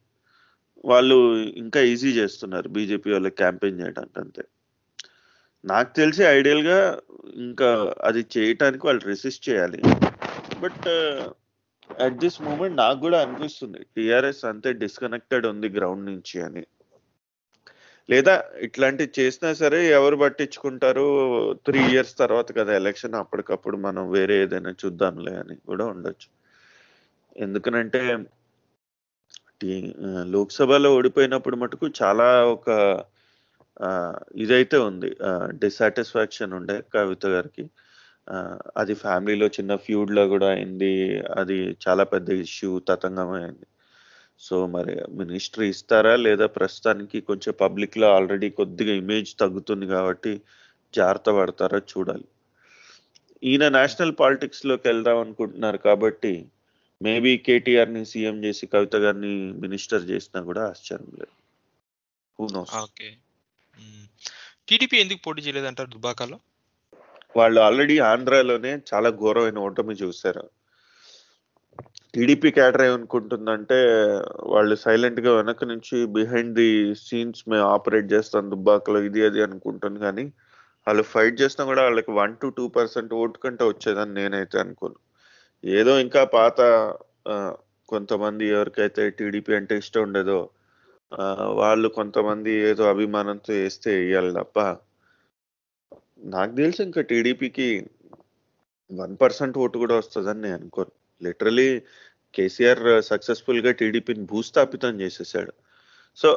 [0.85, 4.45] వాళ్ళు ఇంకా ఈజీ చేస్తున్నారు బీజేపీ వాళ్ళకి క్యాంపెయిన్ చేయడానికి అంతే.
[5.65, 7.01] నాకు తెలిసి ఐడియల్గా
[7.37, 9.83] ఇంకా అది చేయటానికి వాళ్ళు రెసిస్ట్ చేయాలి.
[10.61, 10.89] బట్
[12.03, 13.79] అట్ దిస్ మూమెంట్ నాకు కూడా అనిపిస్తుంది.
[13.97, 16.67] టీఆర్ఎస్ అంతే డిస్కనెక్టెడ్ ఉంది గ్రౌండ్ నుంచి అని.
[18.13, 18.35] లేదా
[18.67, 21.07] ఇట్లాంటివి చేసినా సరే ఎవరు పట్టించుకుంటారు?
[21.67, 26.29] త్రీ ఇయర్స్ తర్వాత కదా ఎలక్షన్ అప్పటికప్పుడు మనం వేరే ఏదైనా చూద్దాంలే అని కూడా ఉండొచ్చు.
[27.37, 28.03] ఎందుకనంటే
[30.35, 32.69] లోక్సభలో ఓడిపోయినప్పుడు మటుకు చాలా ఒక
[34.37, 35.11] ఇదైతే ఉంది.
[35.63, 37.65] డిసాటిస్ఫాక్షన్ ఉండే కవిత గారికి.
[38.77, 40.93] అది ఫ్యామిలీలో చిన్న ఫ్యూడ్లో కూడా అయింది.
[41.41, 43.67] అది చాలా పెద్ద ఇష్యూ తతంగమైంది.
[44.47, 50.33] సో మరి మినిస్ట్రీ ఇస్తారా లేదా ప్రస్తుతానికి కొంచెం పబ్లిక్లో ఆల్రెడీ కొద్దిగా ఇమేజ్ తగ్గుతుంది కాబట్టి
[50.95, 52.27] జాగ్రత్త పడతారా చూడాలి.
[53.43, 56.33] ఈయన నేషనల్ పాలిటిక్స్లోకి వెళ్దాం అనుకుంటున్నారు కాబట్టి
[57.01, 61.35] మేబీ కేటీఆర్ని సీఎం చేసి కవిత గారిని మినిస్టర్ చేసినా కూడా ఆశ్చర్యం లేదు.
[62.85, 63.09] ఓకే
[64.69, 66.37] టీడీపీ ఎందుకు పోటీ చేయలేదంటారు దుబాకాలో?
[67.35, 70.45] వాళ్ళు ఆల్రెడీ ఆంధ్రాలోనే చాలా ఘోరమైన ఓటమి చూశారు.
[72.15, 73.77] టీడీపీ క్యాడర్ ఏమనుకుంటుందంటే
[74.53, 76.71] వాళ్ళు సైలెంట్గా వెనక నుంచి బిహైండ్ ది
[77.05, 80.25] సీన్స్ మేము ఆపరేట్ చేస్తాం దుబ్బాకలో ఇది అది అనుకుంటుంది కానీ
[80.87, 84.97] వాళ్ళు ఫైట్ చేసినా కూడా వాళ్ళకి one to two percent vote కంటే వచ్చేదని నేనైతే అనుకోను.
[85.65, 86.61] ఏదో ఇంకా పాత
[87.89, 90.39] కొంతమంది ఎవరికైతే టీడీపీ అంటే ఇష్టం ఉండేదో
[91.63, 94.59] వాళ్ళు కొంతమంది ఏదో అభిమానంతో వేస్తే వేయాలి తప్ప
[96.35, 97.69] నాకు తెలిసి ఇంకా టీడీపీకి
[98.91, 100.93] వన్ పర్సెంట్ ఓటు కూడా వస్తుందని నేను అనుకోను.
[101.27, 101.69] లిటరలీ
[102.35, 105.53] కేసీఆర్ సక్సెస్ఫుల్గా టీడీపీని భూస్థాపితం చేసేసాడు.
[106.19, 106.29] సో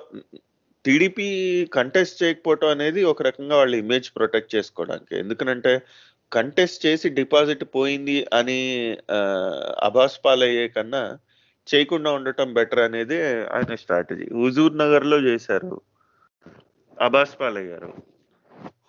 [0.85, 1.27] టీడీపీ
[1.75, 5.13] కంటెస్ట్ చేయకపోవటం అనేది ఒక రకంగా వాళ్ళ ఇమేజ్ ప్రొటెక్ట్ చేసుకోవడానికి.
[5.19, 5.73] ఎందుకనంటే
[6.31, 8.59] కంటెస్ట్ చేసి డిపాజిట్ పోయింది అని
[9.87, 11.03] అభాస్ పాలయ్యే కన్నా
[11.67, 13.17] చేయకుండా ఉండటం బెటర్ అనేది
[13.55, 15.71] ఆయన స్ట్రాటజీ హుజూర్ నగర్లో చేశారు
[16.97, 17.91] అభాస్ పాలయ్యారు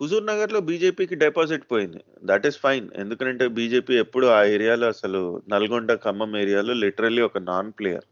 [0.01, 1.99] హుజూర్ నగర్లో బీజేపీకి డిపాజిట్ పోయింది.
[2.23, 7.71] దట్ ఈస్ ఫైన్ ఎందుకంటే బీజేపీ ఎప్పుడు ఆ ఏరియాలో అసలు నల్గొండ ఖమ్మం ఏరియాలో లిటరల్లీ ఒక నాన్
[7.79, 8.07] ప్లేయర్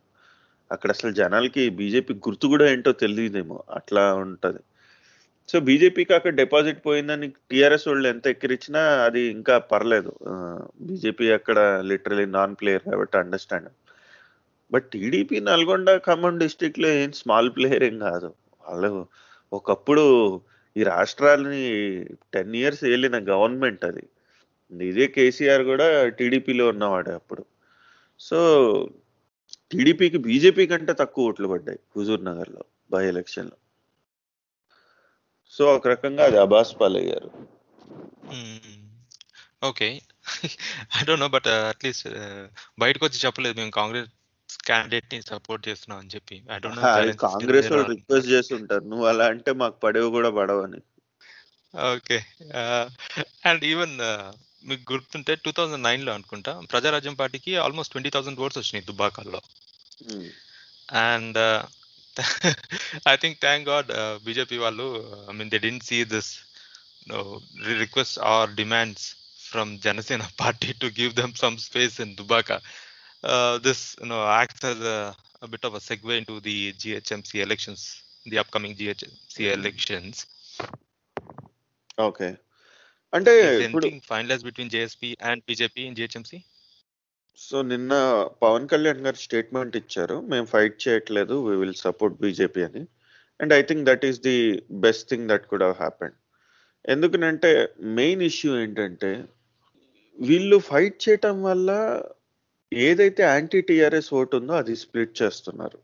[0.72, 3.64] అక్కడ అసలు జనాలకి బీజేపీ గుర్తు కూడా ఏంటో తెలియదేమో.
[3.70, 4.62] అట్లా ఉంటది.
[5.50, 10.14] సో బీజేపీకి అక్కడ డిపాజిట్ పోయిందని టీఆర్ఎస్ వాళ్ళు ఎంత ఎక్కిరిచ్చినా అది ఇంకా పర్లేదు.
[10.82, 13.70] బీజేపీ అక్కడ లిటరలీ నాన్ ప్లేయర్ కాబట్టి understand
[14.72, 18.34] but TDP Nalgonda Khammam డిస్టిక్లో ఏం స్మాల్ ప్లేయర్ ఏం కాదు.
[18.68, 19.08] వాళ్ళు
[19.54, 20.06] ఒకప్పుడు
[20.76, 21.66] ఈ రాష్ట్రాలని
[22.34, 24.04] టెన్ ఇయర్స్ వెళ్ళిన గవర్నమెంట్ అది.
[24.72, 27.44] ఇదే కేసీఆర్ కూడా టీడీపీలో ఉన్నవాడే అప్పుడు.
[28.20, 28.38] సో
[29.72, 33.58] టీడీపీకి బీజేపీ కంటే తక్కువ ఓట్లు పడ్డాయి హుజూర్ నగర్లో బై ఎలక్షన్లో
[35.56, 37.30] సో ఒక రకంగా అది అబాస్ పాలయ్యారు.
[39.64, 39.88] Okay.
[40.98, 42.08] I don't know but at least
[42.80, 44.10] బయటకు వచ్చి చెప్పలేదు మేము కాంగ్రెస్
[44.64, 46.44] క్యాండిడేట్ని సపోర్ట్ చేస్తున్నాం అని చెప్పి.
[47.26, 50.82] కాంగ్రెస్ వాళ్ళు రిక్వెస్ట్ చేసి ఉంటారు నువ్వు అలా అంటే మాకు పడేవి కూడా పడవని.
[51.94, 52.18] ఓకే.
[53.46, 53.96] అండ్ ఈవెన్
[54.66, 59.42] మీకు గుర్తుంటే టూ థౌజండ్ నైన్లో అనుకుంటా ప్రజారాజ్యం పార్టీకి ఆల్మోస్ట్ ట్వంటీ థౌసండ్ ఓట్స్ వచ్చినాయి దుబ్బాకల్లో.
[60.12, 60.30] ఉమ్.
[60.94, 61.38] And
[63.10, 63.92] I think thank God
[64.26, 64.88] BJP వాళ్ళు
[65.30, 66.32] I mean they didn't see this
[67.84, 69.16] request or demands
[69.52, 72.62] from Janasena party to give them some space in Dubbaka
[73.66, 74.98] this no acts as a,
[75.46, 77.82] a bit of a segue into the GHMC elections,
[78.32, 80.16] the upcoming GHMC elections.
[82.08, 82.28] Okay
[83.14, 83.34] అంటే
[83.68, 86.32] anything finalized between JSP and BJP in GHMC?
[87.38, 87.94] So నిన్న
[88.44, 90.18] పవన్ కళ్యాణ్ గారు statement ఇచ్చారు.
[90.32, 91.36] మేము fight చేయట్లేదు.
[91.48, 92.84] We will support BJP అని.
[93.40, 94.38] And I think that is the
[94.86, 96.16] best thing that could happened
[96.94, 97.52] ఎందుకనంటే
[98.00, 99.12] main issue ఏంటంటే
[100.20, 101.70] వీళ్ళు ఫైట్ చేయటం వల్ల
[102.74, 105.80] ఏదైతే యాంటీ టీఆర్ఎస్ ఓటు ఉందో అది స్ప్లిట్ చేస్తున్నారు.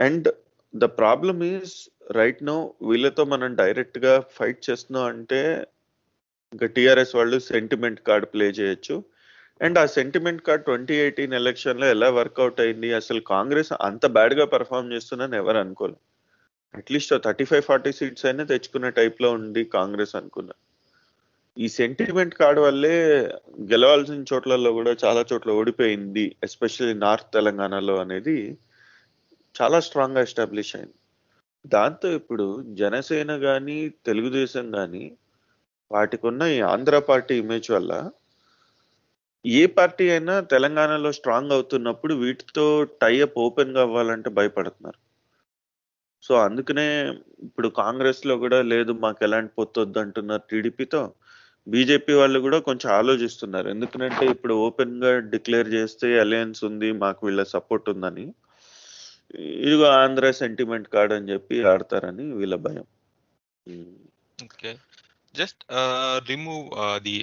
[0.00, 0.28] And
[0.76, 5.66] the problem is right no వీళ్ళతో మనం డైరెక్ట్గా ఫైట్ చేస్తున్నాం అంటే
[6.52, 9.04] ఇంకా టీఆర్ఎస్ వాళ్ళు సెంటిమెంట్ కార్డ్ ప్లే చేయొచ్చు.
[9.62, 12.92] అండ్ ఆ సెంటిమెంట్ కార్డ్ ట్వంటీ ఎయిటీన్ ఎలక్షన్లో ఎలా వర్కౌట్ అయింది?
[12.92, 16.00] అసలు కాంగ్రెస్ అంత బ్యాడ్గా పెర్ఫార్మ్ చేస్తుందని ఎవరు అనుకోలేదు
[16.74, 20.54] at least thirty five forty seats అయినా తెచ్చుకునే టైప్లో ఉంది కాంగ్రెస్ అనుకున్నా.
[21.58, 22.96] ఈ సెంటిమెంట్ కార్డు వల్లే
[23.70, 28.36] గెలవాల్సిన చోట్లలో కూడా చాలా చోట్ల ఓడిపోయింది ఎస్పెషల్లీ నార్త్ తెలంగాణలో అనేది
[29.54, 30.96] చాలా స్ట్రాంగ్గా ఎస్టాబ్లిష్ అయింది.
[31.66, 32.46] దాంతో ఇప్పుడు
[32.80, 35.04] జనసేన కానీ తెలుగుదేశం కానీ
[35.90, 37.92] వాటికున్న ఈ ఆంధ్ర పార్టీ ఇమేజ్ వల్ల
[39.44, 44.98] ఏ పార్టీ అయినా తెలంగాణలో స్ట్రాంగ్ అవుతున్నప్పుడు వీటితో టైఅప్ ఓపెన్గా అవ్వాలంటే భయపడుతున్నారు.
[46.22, 46.86] సో అందుకనే
[47.46, 51.02] ఇప్పుడు కాంగ్రెస్లో కూడా లేదు మాకు ఎలాంటి పొత్తు వద్దు అంటున్నారు టీడీపీతో.
[51.68, 57.88] బీజేపీ వాళ్ళు కూడా కొంచెం ఆలోచిస్తున్నారు ఎందుకంటే ఇప్పుడు ఓపెన్గా డిక్లేర్ చేస్తే అలయన్స్ ఉంది మాకు వీళ్ళ సపోర్ట్
[57.88, 58.26] ఉందని
[59.64, 62.86] ఇదిగో ఆంధ్ర సెంటిమెంట్ కార్డ్ అని చెప్పి ఆడతారని వీళ్ళ భయం
[64.38, 64.72] Okay.
[65.34, 67.14] Just uh, remove uh, the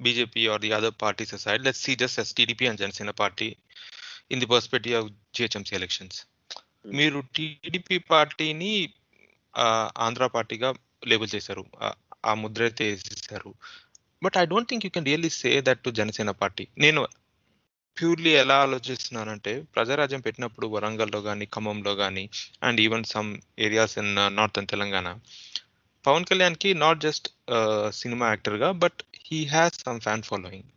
[0.00, 1.60] BJP or the other parties aside.
[1.60, 3.48] Let's see just as TDP and Janasena party
[4.30, 6.14] in the perspective of GHMC elections.
[6.84, 6.92] Hmm.
[6.98, 8.70] మీరు టీడీపీ పార్టీని
[9.98, 10.68] ఆంధ్ర పార్టీగా
[11.06, 13.50] లేబుల్ చేశారు ఆ- ఆ ముద్ర అయితే వేసేసారు
[14.22, 17.02] but I don't think you can really say that to Janasena party నేను
[17.96, 22.24] ప్యూర్లీ ఎలా ఆలోచిస్తున్నానంటే ప్రజారాజ్యం పెట్టినప్పుడు వరంగల్లో కానీ ఖమ్మంలో కానీ
[22.66, 23.30] and even some
[23.66, 25.08] areas in northern Telangana
[26.04, 27.26] Pavan కళ్యాణ్కి నాట్ జస్ట్
[28.02, 30.68] సినిమా యాక్టర్గా but he has some fan following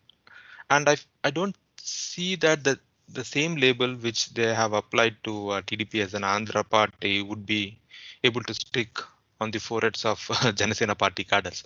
[0.75, 0.95] and I
[1.29, 1.59] I don't
[1.93, 2.73] see that the
[3.09, 7.45] the same label which they have applied to uh, TDP as an Andhra party would
[7.45, 7.77] be
[8.23, 8.99] able to stick
[9.41, 11.63] on the foreheads of uh, Janasena party cadres.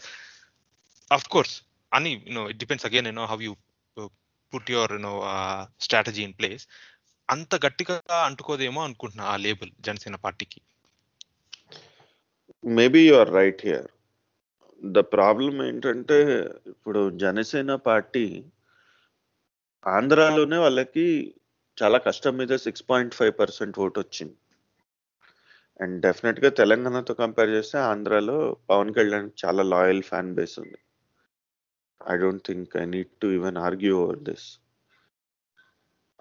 [1.12, 1.62] Of course,
[1.98, 3.56] అని you know, it depends again, you know, how you
[3.98, 4.12] uh,
[4.54, 6.66] put your, you know, uh, strategy in place.
[7.30, 10.60] అంత గట్టిగా అంటుకోదేమో అనుకుంటున్నా ఆ label Janasena పార్టీకి.
[12.66, 13.88] Maybe you are right here
[14.82, 16.20] the problem ఏంటంటే
[16.74, 18.24] ఇప్పుడు Janasena party
[19.88, 21.06] ఆంధ్రాలోనే వాళ్ళకి
[21.82, 24.38] చాలా కష్టం మీద six point five percent vote వచ్చింది.
[25.82, 28.38] అండ్ డెఫినెట్గా తెలంగాణతో కంపేర్ చేస్తే ఆంధ్రాలో
[28.70, 30.80] పవన్ కళ్యాణ్ చాలా లాయల్ ఫ్యాన్ బేస్ ఉంది.
[32.08, 34.48] I don't think I need to even argue over this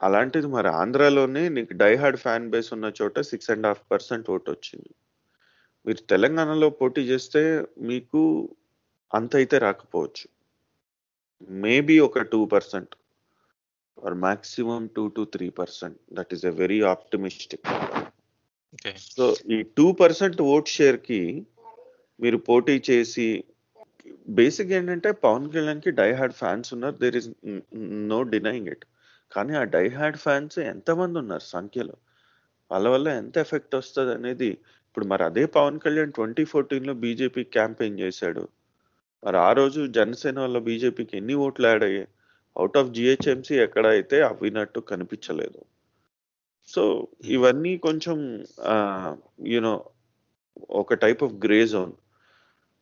[0.01, 4.91] అలాంటిది మరి ఆంధ్రాలోనే నీకు డైహార్డ్ ఫ్యాన్ బేస్ ఉన్న చోట six and half percent vote వచ్చింది.
[5.87, 7.43] మీరు తెలంగాణలో పోటీ చేస్తే
[7.91, 8.23] మీకు
[9.13, 10.27] అంత అయితే రాకపోవచ్చు.
[11.65, 12.95] మేబీ ఒక two percent
[13.99, 17.69] or maximum two to three percent that is a very optimistic
[19.15, 21.21] so ఈ టూ పర్సెంట్ ఓట్ షేర్కి
[22.21, 23.29] మీరు పోటీ చేసి
[24.39, 26.97] బేసిక్ ఏంటంటే పవన్ కళ్యాణ్కి డై హార్డ్ ఫ్యాన్స్ ఉన్నారు.
[27.03, 27.29] There is
[28.13, 28.85] no denying it
[29.33, 31.97] కానీ ఆ డై హార్డ్ ఫ్యాన్స్ ఎంతమంది ఉన్నారు సంఖ్యలో?
[32.71, 34.51] వాళ్ళ వల్ల ఎంత ఎఫెక్ట్ వస్తుంది అనేది
[34.87, 38.45] ఇప్పుడు మరి అదే పవన్ కళ్యాణ్ ట్వంటీ ఫోర్టీన్లో బీజేపీ క్యాంపెయిన్ చేశాడు.
[39.23, 42.09] మరి ఆ రోజు జనసేన వల్ల బీజేపీకి ఎన్ని ఓట్లు యాడ్ అయ్యాయి?
[42.57, 45.61] అవుట్ ఆఫ్ జిహెచ్ఎంసీ ఎక్కడ అయితే అవినట్టు కనిపించలేదు.
[46.69, 46.83] సో
[47.37, 48.19] ఇవన్నీ కొంచెం
[49.55, 49.75] యునో
[50.81, 51.93] ఒక type of grey zone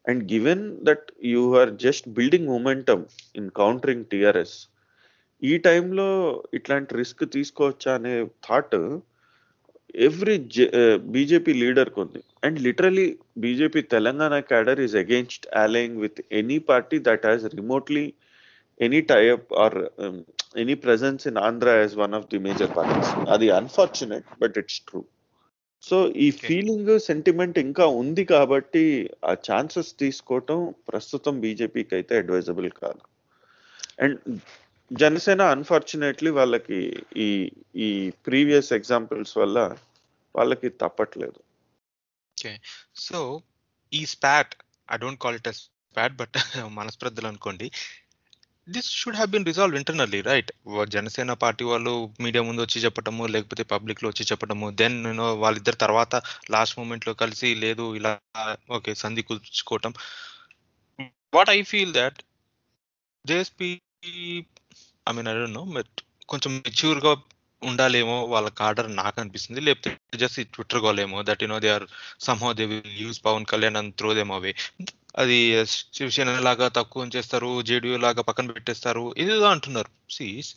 [0.04, 3.04] and given that you are just building momentum
[3.36, 4.56] in countering TRS
[5.42, 6.08] ఈ టైంలో
[6.54, 8.14] ఇట్లాంటి రిస్క్ తీసుకోవచ్చా అనే
[8.46, 8.76] థాట్
[10.04, 10.36] ఎవ్రీ
[11.14, 13.06] బీజేపీ లీడర్కి ఉంది and literally
[13.38, 18.04] BJP Telangana cadre is against aligning with any party that has remotely
[18.80, 19.76] any type or
[20.62, 25.00] any presence in Andhra as one of the major parties అది unfortunate but it's true
[25.86, 26.30] so ఈ.
[26.42, 28.84] Feeling sentiment ఇంకా ఉంది కాబట్టి
[29.24, 33.02] ఆ chances తీసుకోవటం ప్రస్తుతం బీజేపీకి అయితే అడ్వైజబుల్ కాదు.
[34.00, 34.18] అండ్
[34.92, 36.78] జనసేన అన్ఫార్చునేట్లీ వాళ్ళకి
[37.16, 37.28] ఈ
[37.76, 37.88] ఈ
[38.26, 39.58] ప్రీవియస్ ఎగ్జాంపుల్స్ వల్ల
[40.34, 41.38] వాళ్ళకి తప్పట్లేదు.
[42.96, 43.18] సో
[43.92, 44.54] ఈ spat
[44.92, 46.36] I don't call it a spat but
[46.70, 47.66] మనస్పర్ధలు అనుకోండి
[48.68, 50.50] this should have been resolved internally right
[50.88, 56.14] Janasena party వాళ్ళు మీడియా ముందు వచ్చి చెప్పటము లేకపోతే పబ్లిక్లో వచ్చి చెప్పటము దెన్ నేను వాళ్ళిద్దరు తర్వాత
[56.50, 58.12] లాస్ట్ మూమెంట్లో కలిసి లేదు ఇలా
[58.70, 59.94] ఓకే సంధి కూర్చుకోవటం
[61.32, 62.18] what I feel that
[63.24, 63.68] JSP
[65.06, 65.94] I mean I don't know but
[66.28, 67.12] కొంచెం మెచ్యూర్గా
[67.62, 69.60] ఉండాలేమో వాళ్ళ ఆర్డర్ నాకు అనిపిస్తుంది.
[69.60, 71.86] లేకపోతే just Twitter గోలేమో that you know they are
[72.20, 74.52] somehow they will use Pavan Kalyan and throw them away
[75.18, 79.14] అది శివసేన లాగా తక్కువ ఉంచేస్తారు జేడీయూ లాగా పక్కన పెట్టేస్తారు.
[79.18, 79.90] ఇది అంటున్నారు.
[80.10, 80.56] సీస్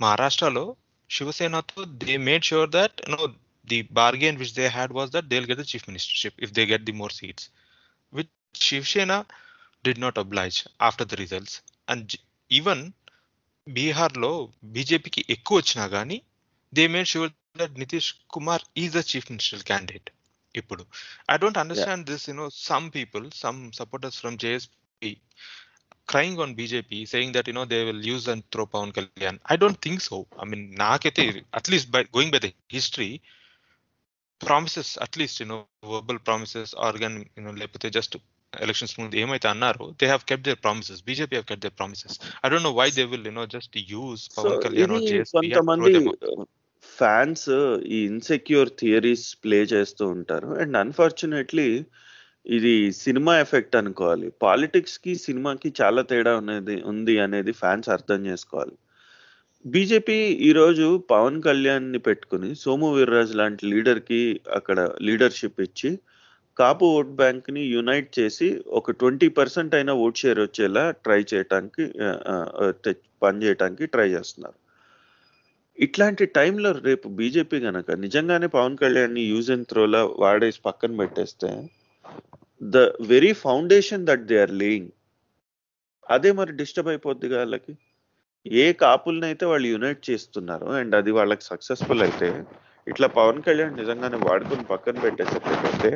[0.00, 0.76] మహారాష్ట్రలో
[1.10, 3.26] శివసేనతో they made sure that no
[3.68, 6.84] the bargain which they had was that they get the chief ministership if they get
[6.84, 7.50] the more seats
[8.12, 9.22] which Shiv Sena
[9.84, 12.12] did not oblige after the results and
[12.52, 12.92] even
[13.68, 16.22] బీహార్లో బీజేపీకి ఎక్కువ వచ్చినా కానీ
[16.74, 20.10] they made sure that Nitish Kumar is the chief minister candidate
[20.54, 20.82] ఇప్పుడు
[21.32, 25.12] I don't understand this you know some people some supporters from JSP
[26.08, 29.36] crying on BJP, saying that you know they will use and throw Pawan Kalyan.
[29.52, 30.16] I don't think so.
[30.42, 31.24] I mean, నాకైతే
[31.58, 33.12] at least by going by the history,
[34.40, 38.14] promises at least you know verbal promises or again you know లేకపోతే just
[38.52, 42.48] elections ముందు ఏమైతే అన్నారో they have kept their promises BJP have kept their promises I
[42.52, 45.92] don't know why they will you know just use so Pavan Kalyan ఇది కొంతమంది
[46.98, 47.48] fans
[47.96, 50.48] ఈ insecure theories play చేస్తూ ఉంటారు.
[50.62, 51.68] And unfortunately
[52.56, 52.74] ఇది
[53.04, 54.28] cinema effect అనుకోవాలి.
[54.44, 58.74] పాలిటిక్స్కి సినిమాకి చాలా తేడా ఉన్నది ఉంది అనేది ఫ్యాన్స్ అర్థం చేసుకోవాలి.
[59.64, 60.16] బీజేపీ
[60.48, 64.22] ఈరోజు పవన్ కళ్యాణ్ని పెట్టుకుని సోము వీర్రాజు లాంటి లీడర్కి
[64.58, 64.78] అక్కడ
[65.08, 65.90] లీడర్షిప్ ఇచ్చి
[66.60, 71.84] కాపు ఓట్ బ్యాంక్ని యునైట్ చేసి ఒక ట్వంటీ పర్సెంట్ అయినా ఓట్ షేర్ వచ్చేలా ట్రై చేయటానికి
[73.24, 74.58] పని చేయటానికి ట్రై చేస్తున్నారు.
[75.82, 81.50] ఇట్లాంటి టైంలో రేపు బీజేపీ గనక నిజంగానే పవన్ కళ్యాణ్ని యూజ్ అండ్ త్రోలా వాడేసి పక్కన పెట్టేస్తే
[82.60, 82.78] the
[83.12, 84.90] very foundation that they are laying
[86.06, 87.72] అదే మరి డిస్టర్బ్ అయిపోద్ది వాళ్ళకి.
[88.46, 92.28] ఏ కాపులనైతే వాళ్ళు యునైట్ చేస్తున్నారు అండ్ అది వాళ్ళకి సక్సెస్ఫుల్ అయితే
[92.86, 95.92] ఇట్లా పవన్ కళ్యాణ్ నిజంగానే వాడుకుని పక్కన పెట్టేసేటట్లయితే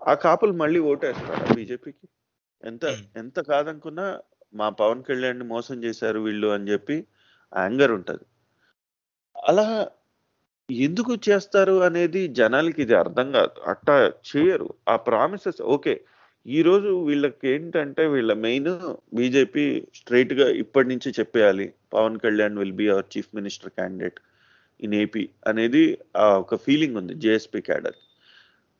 [0.00, 2.06] ఆ కాపులు మళ్ళీ ఓటేస్తారా బీజేపీకి?
[2.62, 2.84] ఎంత
[3.16, 4.06] ఎంత కాదనుకున్నా
[4.54, 6.96] మా పవన్ కళ్యాణ్ని మోసం చేశారు వీళ్ళు అని చెప్పి
[7.52, 8.24] యాంగర్ ఉంటది.
[9.48, 9.90] అలా
[10.70, 13.60] ఎందుకు చేస్తారు అనేది జనాలకి ఇది అర్థం కాదు.
[13.66, 14.74] అట్టా చేయరు.
[14.88, 16.00] ఆ ప్రామిసెస్ ఓకే
[16.46, 18.68] ఈరోజు వీళ్ళకి ఏంటంటే వీళ్ళ మెయిన్
[19.14, 21.72] బీజేపీ స్ట్రైట్గా ఇప్పటి నుంచి చెప్పేయాలి.
[21.92, 24.20] Pavan Kalyan will be our chief minister candidate
[24.82, 27.96] in AP అనేది ఆ ఒక ఫీలింగ్ ఉంది జేఎస్పీ క్యాడర్.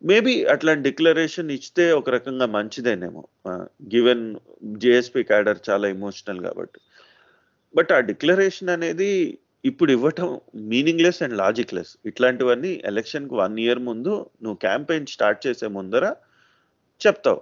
[0.04, 3.28] మేబీ అట్లాంటి డిక్లరేషన్ ఇస్తే ఒక రకంగా మంచిదేనేమో.
[3.94, 6.80] గివెన్ జేఎస్పీ క్యాడర్ చాలా ఎమోషనల్ కాబట్టి.
[7.76, 10.28] బట్ ఆ డిక్లరేషన్ అనేది ఇప్పుడు ఇవ్వటం
[10.72, 11.92] మీనింగ్లెస్ అండ్ లాజిక్లెస్.
[12.10, 16.04] ఇట్లాంటివన్నీ ఎలక్షన్కి వన్ ఇయర్ ముందు నువ్వు క్యాంపెయిన్ స్టార్ట్ చేసే ముందర
[17.00, 17.40] చెప్తావు.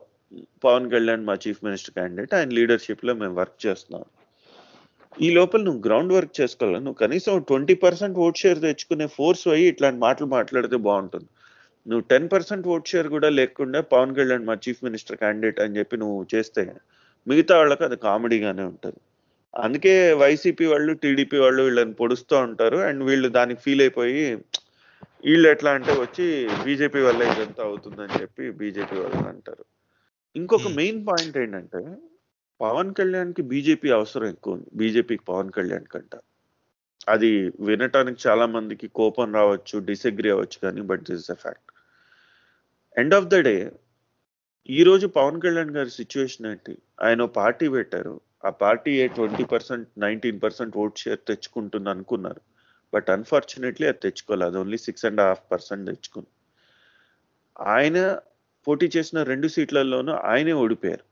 [0.65, 4.05] పవన్ కళ్యాణ్ మా చీఫ్ మినిస్టర్ క్యాండిడేట్ ఆయన లీడర్షిప్లో మేము వర్క్ చేస్తున్నాం.
[5.25, 6.81] ఈ లోపల నువ్వు గ్రౌండ్ వర్క్ చేసుకోవాలి?
[6.85, 11.29] నువ్వు కనీసం ట్వంటీ పర్సెంట్ ఓట్ షేర్ తెచ్చుకునే ఫోర్స్ అయ్యి ఇట్లాంటి మాటలు మాట్లాడితే బాగుంటుంది.
[11.87, 15.97] నువ్వు టెన్ పర్సెంట్ ఓట్ షేర్ కూడా లేకుండా పవన్ కళ్యాణ్ మా చీఫ్ మినిస్టర్ క్యాండిడేట్ అని చెప్పి
[16.03, 16.63] నువ్వు చేస్తే
[17.27, 19.01] మిగతా వాళ్ళకి అది కామెడీగానే ఉంటుంది.
[19.55, 22.77] అందుకే వైసీపీ వాళ్ళు టీడీపీ వాళ్ళు వీళ్ళని పొడుస్తూ ఉంటారు.
[22.77, 24.35] అండ్ వీళ్ళు దానికి ఫీల్ అయిపోయి
[25.25, 29.65] వీళ్ళు ఎట్లా అంటే వచ్చి బీజేపీ వల్ల ఇదంతా అవుతుందని చెప్పి బీజేపీ వాళ్ళు అంటారు.
[30.37, 31.97] ఇంకొక మెయిన్ పాయింట్ ఏంటంటే
[32.61, 34.67] పవన్ కళ్యాణ్కి బీజేపీ అవసరం ఎక్కువ ఉంది.
[34.75, 36.15] బీజేపీకి పవన్ కళ్యాణ్ కంట.
[37.09, 41.73] అది వినటానికి చాలా మందికి కోపం రావచ్చు డిసగ్రీ అవ్వచ్చు కానీ but this a fact.
[42.99, 43.73] End of the day
[44.69, 46.79] ఈ రోజు పవన్ కళ్యాణ్ గారి సిచ్యువేషన్ ఏంటి?
[47.03, 48.21] ఆయన పార్టీ పెట్టారు.
[48.45, 52.41] ఆ పార్టీ ఏ twenty percent nineteen percent vote share తెచ్చుకుంటుంది అనుకున్నారు.
[52.95, 56.31] బట్ అన్ఫార్చునేట్లీ అది తెచ్చుకోవాలి అది only six and half percent తెచ్చుకుంది.
[57.61, 57.99] ఆయన
[58.67, 61.05] పోటీ చేసిన రెండు సీట్లలోనూ ఆయనే ఓడిపోయారు.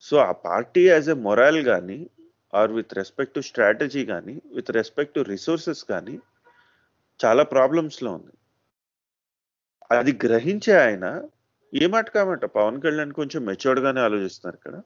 [0.00, 1.98] సో ఆ పార్టీ యాజ్ ఎ మొరాల్ కానీ
[2.54, 6.14] or with respect to strategy కానీ విత్ రెస్పెక్ట్ టు రిసోర్సెస్ కానీ
[7.24, 8.34] చాలా ప్రాబ్లమ్స్లో ఉంది.
[9.90, 11.06] అది గ్రహించే ఆయన
[11.74, 12.44] ఏ మాట కామాట?
[12.44, 14.76] పవన్ కళ్యాణ్ కొంచెం మెచ్యూర్డ్గానే ఆలోచిస్తున్నారు ఇక్కడ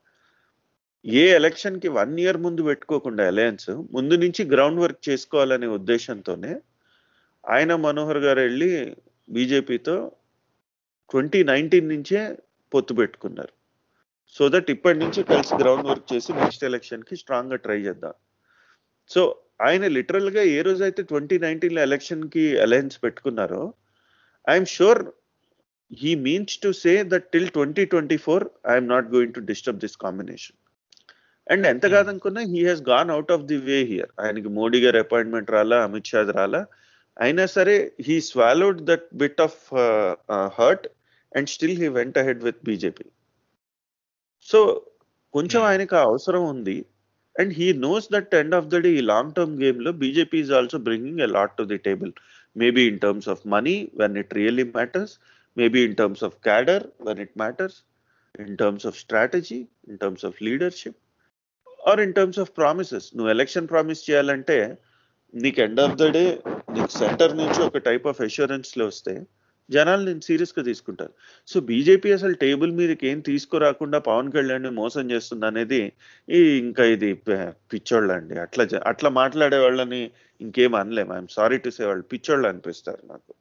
[1.04, 6.52] ఏ ఎలక్షన్కి వన్ ఇయర్ ముందు పెట్టుకోకుండా అలయన్స్ ముందు నుంచి గ్రౌండ్ వర్క్ చేసుకోవాలనే ఉద్దేశంతోనే
[7.44, 8.70] ఆయన మనోహర్ గారు వెళ్ళి
[9.28, 9.96] బీజేపీతో
[11.10, 12.20] ట్వంటీ నైన్టీన్ నుంచే
[12.72, 13.52] పొత్తు పెట్టుకున్నారు.
[14.36, 18.14] సో దట్ ఇప్పటి నుంచి కలిసి గ్రౌండ్ వర్క్ చేసి నెక్స్ట్ ఎలక్షన్కి స్ట్రాంగ్గా ట్రై చేద్దాం.
[19.10, 19.22] సో
[19.66, 23.62] ఆయన లిటరల్గా ఏ రోజైతే ట్వంటీ నైన్టీన్లో ఎలక్షన్కి అలయన్స్ పెట్టుకున్నారో
[24.46, 25.02] I'm sure
[25.90, 29.96] he means to say that till twenty twenty four I'm not going to disturb this
[30.06, 30.58] combination
[31.50, 35.50] and ఎంత కాదనుకున్నా he has gone out of the way here ఆయనకి మోడీ గారి అపాయింట్మెంట్
[35.56, 36.60] రాలా అమిత్ షా రాలా.
[37.16, 37.74] అయినా సరే
[38.06, 39.58] he swallowed that bit of
[40.58, 40.86] hurt
[41.32, 43.06] and still he went ahead with BJP
[44.48, 44.60] so
[45.34, 46.78] కొంచెం ఆయనకు ఆ అవసరం ఉంది.
[47.36, 50.78] And he knows that end of the day ఈ లాంగ్ టర్మ్ గేమ్లో BJP is also
[50.88, 52.12] bringing a lot to the table
[52.56, 55.14] maybe in terms of money when it really matters
[55.56, 57.74] maybe in terms of cadre when it matters,
[58.34, 60.94] in terms of strategy, in terms of leadership,
[61.82, 64.58] or in terms of promises నువ్వు election promise చేయాలంటే
[65.34, 66.24] నీకు end of the day
[66.76, 69.14] నీకు centre నుంచి ఒక type of అష్యూరెన్స్లో వస్తే
[69.70, 71.12] జనాలు నేను సీరియస్గా తీసుకుంటారు.
[71.48, 75.80] సో బీజేపీ అసలు టేబుల్ మీదకి ఏం తీసుకురాకుండా పవన్ కళ్యాణ్ మోసం చేస్తుంది అనేది
[76.28, 77.10] ఈ ఇంకా ఇది
[77.72, 78.34] పిచ్చోళ్ళండి.
[78.44, 80.02] అట్లా అట్లా మాట్లాడే వాళ్ళని
[80.40, 83.32] ఇంకేం అనలేము ఐఎమ్ సారీ టు సే వాళ్ళు పిచ్చోళ్ళు అనిపిస్తారు నాకు.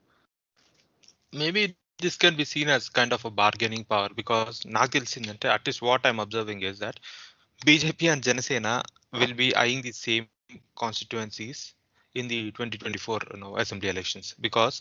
[1.34, 1.64] Maybe
[2.02, 6.08] this can be seen as kind of a bargaining power because నాకు తెలిసిందంటే at least what
[6.10, 7.02] I'm observing is that
[7.62, 8.84] BJP and Janasena
[9.14, 10.28] will be eyeing the same
[10.76, 11.74] constituencies
[12.16, 14.36] in the 2024 you know, assembly elections.
[14.40, 14.78] Because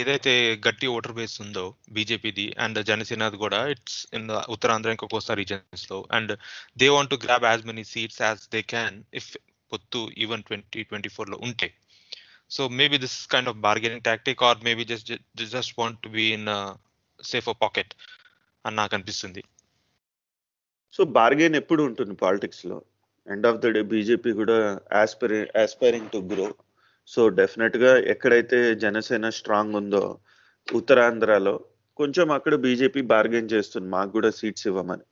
[0.00, 0.32] ఏదైతే
[0.64, 1.64] గట్టి voter base ఉందో
[1.96, 6.32] బీజేపీది and జనసేనది కూడా it's in Uttarandhra ఇంకా కోస్తా రీజన్స్లో and
[6.80, 9.28] they want to grab as many seats as they can if
[9.72, 11.68] పొత్తు even twenty twenty ఫోర్లో ఉంటే.
[12.56, 15.12] So maybe this kind of bargaining tactic or maybe just
[15.54, 16.48] just want to be in
[17.32, 17.94] safer pocket
[18.64, 19.44] అని నాకు అనిపిస్తుంది.
[20.94, 22.76] So bargain ఎప్పుడు ఉంటుంది పాలిటిక్స్లో
[23.26, 26.48] end of the day BJP కూడా aspire aspiring to grow.
[27.08, 30.18] So డెఫినెట్గా ఎక్కడైతే జనసేన స్ట్రాంగ్ ఉందో
[30.68, 31.54] ఉత్తరాంధ్రలో
[31.96, 35.04] కొంచెం అక్కడ బీజేపీ బార్గెన్ చేస్తుంది మాకు కూడా సీట్స్ ఇవ్వమని.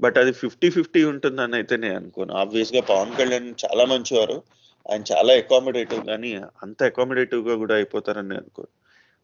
[0.00, 2.32] బట్ అది ఫిఫ్టీ ఫిఫ్టీ ఉంటుందని అయితే నేను అనుకోను.
[2.34, 4.42] ఆబ్వియస్గా పవన్ కళ్యాణ్ చాలా మంచివారు.
[4.90, 6.30] ఆయన చాలా అకామిడేటివ్ కానీ
[6.62, 8.72] అంత అకామిడేటివ్గా కూడా అయిపోతారని నేను అనుకోను.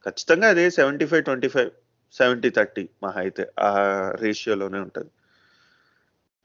[0.07, 1.71] ఖచ్చితంగా అదే seventy five twenty five
[2.15, 3.71] seventy thirty మహా అయితే ఆ
[4.23, 5.11] రేషియోలోనే ఉంటుంది.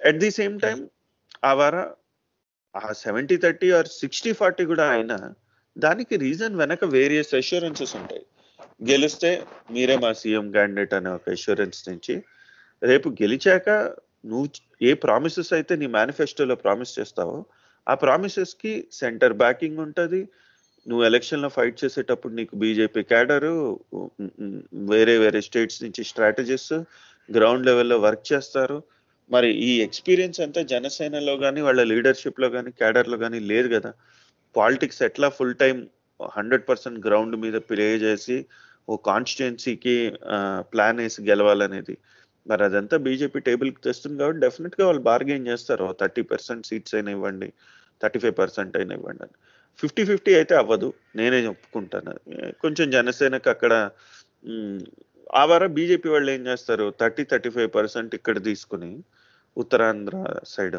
[0.01, 0.77] అట్ ది సేమ్ టైం
[1.49, 1.75] ఆ వార
[2.75, 5.17] ఆ seventy thirty or sixty forty కూడా అయినా
[5.75, 8.23] దానికి రీజన్ వెనక వేరియస్ అష్యూరెన్సెస్ ఉంటాయి.
[8.89, 9.31] గెలిస్తే
[9.71, 12.13] మీరే మా సీఎం క్యాండిడేట్ అనే ఒక అష్యూరెన్స్ నుంచి
[12.81, 13.69] రేపు గెలిచాక
[14.25, 14.47] నువ్వు
[14.81, 17.37] ఏ ప్రామిసెస్ అయితే నీ మేనిఫెస్టోలో ప్రామిస్ చేస్తావో
[17.87, 20.21] ఆ ప్రామిసెస్కి సెంటర్ బ్యాకింగ్ ఉంటుంది.
[20.85, 23.53] నువ్వు ఎలక్షన్లో ఫైట్ చేసేటప్పుడు నీకు బీజేపీ క్యాడరు
[24.91, 26.73] వేరే వేరే స్టేట్స్ నుంచి స్ట్రాటజీస్
[27.29, 28.77] గ్రౌండ్ లెవెల్లో వర్క్ చేస్తారు.
[29.30, 33.91] మరి ఈ ఎక్స్పీరియన్స్ అంతా జనసేనలో కానీ వాళ్ళ లీడర్షిప్లో కానీ క్యాడర్లో కానీ లేదు కదా.
[34.55, 35.78] పాలిటిక్స్ ఎట్లా full time
[36.19, 38.38] hundred percent ground మీద ప్లే చేసి
[38.89, 39.95] ఓ కాన్స్టిట్యున్సీకి
[40.74, 41.95] ప్లాన్ వేసి గెలవాలనేది.
[42.45, 45.88] మరి అదంతా బీజేపీ టేబుల్కి తెస్తుంది కాబట్టి డెఫినెట్గా వాళ్ళు బార్గెయిన్ చేస్తారు.
[46.01, 47.49] థర్టీ పర్సెంట్ సీట్స్ అయినా ఇవ్వండి
[48.01, 49.36] థర్టీ ఫైవ్ పర్సెంట్ అయినా ఇవ్వండి అని.
[49.80, 50.89] ఫిఫ్టీ ఫిఫ్టీ అయితే అవ్వదు.
[51.19, 52.13] నేనే ఒప్పుకుంటాను.
[52.63, 53.74] కొంచెం జనసేనకు అక్కడ
[55.39, 56.86] ఆ వారం బీజేపీ వాళ్ళు ఏం చేస్తారు?
[57.01, 58.91] థర్టీ థర్టీ ఫైవ్ పర్సెంట్ ఇక్కడ తీసుకుని
[59.57, 60.17] Uttarandhra
[60.53, 60.77] side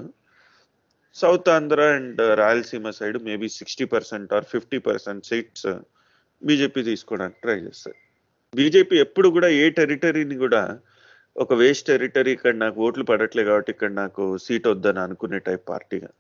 [1.17, 5.69] south Andhra and Rayalaseema side maybe sixty percent or fifty percent seats
[6.43, 7.99] BJP తీసుకోవడానికి ట్రై చేస్తారు.
[8.55, 10.63] బీజేపీ ఎప్పుడు కూడా ఏ టెరిటరీని కూడా
[11.37, 16.11] ఒక వేస్ట్ టెరిటరీ ఇక్కడ నాకు ఓట్లు పడట్లే కాబట్టి ఇక్కడ నాకు సీట్ వద్దని అనుకునే టైప్ పార్టీగా.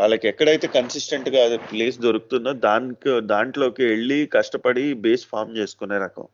[0.00, 6.26] వాళ్ళకి ఎక్కడైతే కన్సిస్టెంట్గా ప్లేస్ దొరుకుతుందో దానికి దాంట్లోకి వెళ్ళి కష్టపడి బేస్ ఫామ్ చేసుకునే రకం.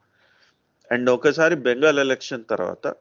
[0.92, 2.94] అండ్ ఒకసారి బెంగాల్ ఎలక్షన్ తర్వాత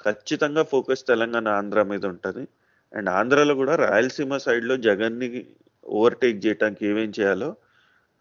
[0.00, 2.48] ఖచ్చితంగా ఫోకస్ తెలంగాణ ఆంధ్ర మీద ఉంటుంది.
[2.96, 5.46] అండ్ ఆంధ్రాలో కూడా రాయలసీమ సైడ్లో జగన్ని జగన్ని
[5.84, 7.56] ఓవర్టేక్ చేయడానికి ఏమేం చేయాలో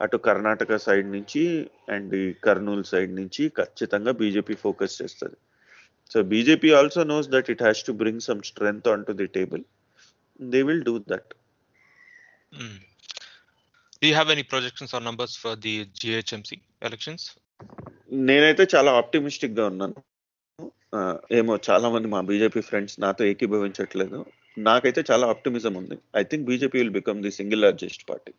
[0.02, 5.36] అటు కర్ణాటక సైడ్ నుంచి అండ్ ఈ కర్నూలు సైడ్ నుంచి ఖచ్చితంగా బీజేపీ ఫోకస్ చేస్తుంది.
[6.14, 9.64] So BJP also knows that it has to bring some strength on to the table.
[10.42, 11.34] They will do that.
[12.54, 12.78] Hmm.
[14.02, 17.38] Do you have any projections or numbers for the GHMC elections?
[18.10, 19.98] నేనైతే చాలా ఆప్టిమిస్టిక్గా ఉన్నాను.
[21.40, 24.20] ఏమో చాలా మంది మా BJP friends నాతో ఏకీభవించట్లేదు.
[24.58, 25.98] నాకైతే చాలా ఆప్టిమిజం ఉంది.
[26.22, 28.34] I think BJP will become the single largest party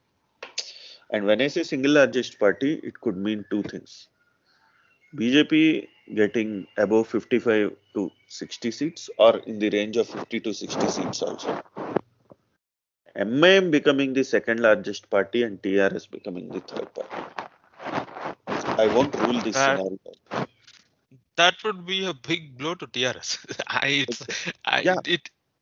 [1.15, 3.97] and when I say single largest party it could mean two things
[5.15, 5.63] BJP
[6.21, 6.57] getting
[6.87, 8.03] above fifty five to
[8.41, 11.55] sixty seats or in the range of fifty to sixty seats also
[13.17, 17.40] MIM becoming the second largest party and TRS becoming the third party.
[18.81, 20.13] I won't rule this That- scenario.
[21.41, 23.31] That would be a big blow to TRS.
[23.85, 24.23] I, it's,
[24.75, 25.15] I, Yeah.
[25.15, 25.21] it,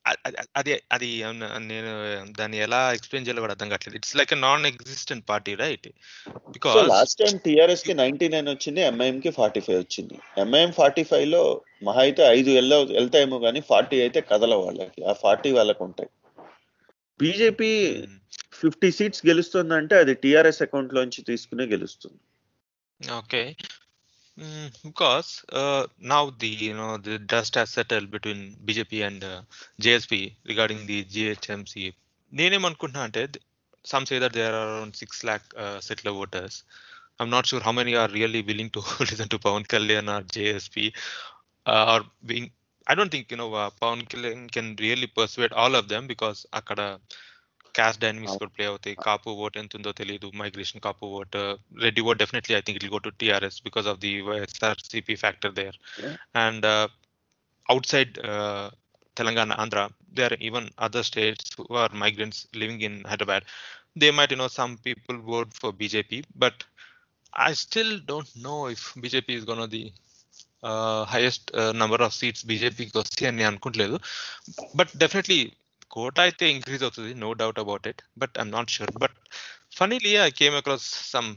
[0.08, 1.22] అ- అ- అది అది
[1.58, 3.96] నేను దాన్ని ఎలా explain చేయాలో కూడా అర్థం కావట్లేదు.
[3.96, 5.88] It's like non existent party right
[6.28, 10.18] because last time టిఆర్ఎస్కి ninety nine వచ్చింది ఎంఐఎం కి ఫార్టీ ఫైవ్ వచ్చింది.
[10.38, 15.04] ఎంఐఎం ఫార్టీ ఫైవ్లో మహా అయితే ఐదు వెళ్ళ వెళ్తాయేమో కానీ ఫార్టీ అయితే కదల వాళ్ళకి.
[15.04, 16.10] ఆ ఫార్టీ వాళ్ళకి ఉంటాయి.
[17.20, 18.02] బీజేపీ
[18.52, 22.18] ఫిఫ్టీ సీట్స్ గెలుస్తుందంటే అది టిఆర్ఎస్ అకౌంట్ లోంచి తీసుకునే గెలుస్తుంది.
[23.09, 23.55] Okay.
[24.39, 29.41] Mm, because uh, now the you know the dust has settled between BJP and uh,
[29.79, 31.93] JSP regarding the GHMC.
[32.39, 33.23] నేనేమనుకుంటున్నా అంటే
[33.91, 36.55] some say that there are around six lakh uh, settler voters.
[37.19, 40.77] I'm not sure how many are really willing to listen to Pawan Kalyan or JSP
[41.71, 41.99] uh, or
[42.31, 42.47] being.
[42.91, 46.39] I don't think you know uh, Pawan Kalyan can really persuade all of them because
[47.77, 51.37] అక్కడ caste dynamics కూడా play అవుతాయి కాపు vote ఎంత ఉందో తెలియదు migration Kapu vote
[51.83, 55.77] Reddy vote definitely I think it go to TRS because of the YSRCP factor there
[56.03, 56.15] Yeah.
[56.43, 56.65] And
[57.87, 58.13] outside
[59.17, 59.79] Telangana Andhra
[60.13, 63.45] they are even other states who are migrants living in Hyderabad
[63.97, 66.61] they might you know some people vote for BJP but
[67.33, 69.83] I still don't know if BJP is gonna the
[71.13, 73.97] highest number of seats బీజేపీకి వస్తాయి అని అనుకుంటలేదు
[74.75, 75.39] but definitely
[75.90, 79.16] కోట అయితే increase అవుతుంది no doubt about it but I'm not sure but
[79.78, 81.30] funnily I came across some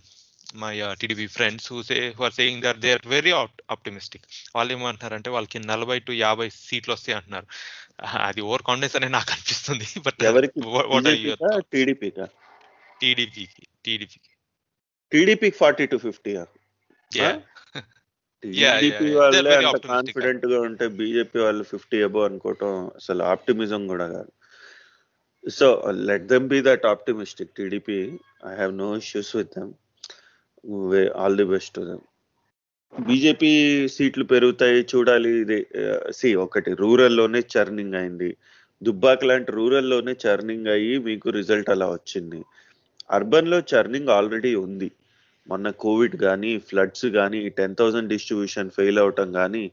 [0.55, 3.31] my TDP friends who say who are saying that they are very
[3.71, 4.25] optimistic
[4.55, 7.47] వాళ్ళు ఏమంటున్నారంటే వాళ్ళకి నలభై to యాభై సీట్లు వస్తాయి అంటున్నారు.
[8.27, 10.19] అది ఓవర్ కాన్ఫిడెన్స్ అనే నాకు అనిపిస్తుంది బట్
[11.73, 12.25] టీడీపీకా
[13.01, 14.31] టీడీపీకి టీడీపీకి
[15.11, 16.33] టీడీపీకి ఫార్టీ టు ఫిఫ్టీ
[18.43, 19.13] టీడీపీ.
[19.13, 19.77] వాళ్ళే అంత.
[19.87, 24.31] కాన్ఫిడెంట్గా ఉంటే బీజేపీ వాళ్ళు ఫిఫ్టీ అబో అనుకోవటం అసలు ఆప్టిమిజం కూడా కాదు.
[25.43, 27.99] So let them be that optimistic TDP
[28.45, 29.73] I have no issues with them
[31.15, 32.01] all the best to them
[32.99, 35.67] BJP సీట్లు పెరుగుతాయి చూడాలి ఇది.
[35.75, 38.37] Uh, సి ఒకటి రూరల్లోనే చర్నింగ్ అయింది.
[38.83, 42.39] దుబ్బాక లాంటి రూరల్లోనే చర్నింగ్ అయ్యి మీకు రిజల్ట్ అలా వచ్చింది.
[43.11, 44.91] అర్బన్లో చర్నింగ్ ఆల్రెడీ ఉంది.
[45.47, 49.71] మొన్న కోవిడ్ కానీ ఫ్లడ్స్ కానీ టెన్ థౌసండ్ డిస్ట్రిబ్యూషన్ ఫెయిల్ అవటం కానీ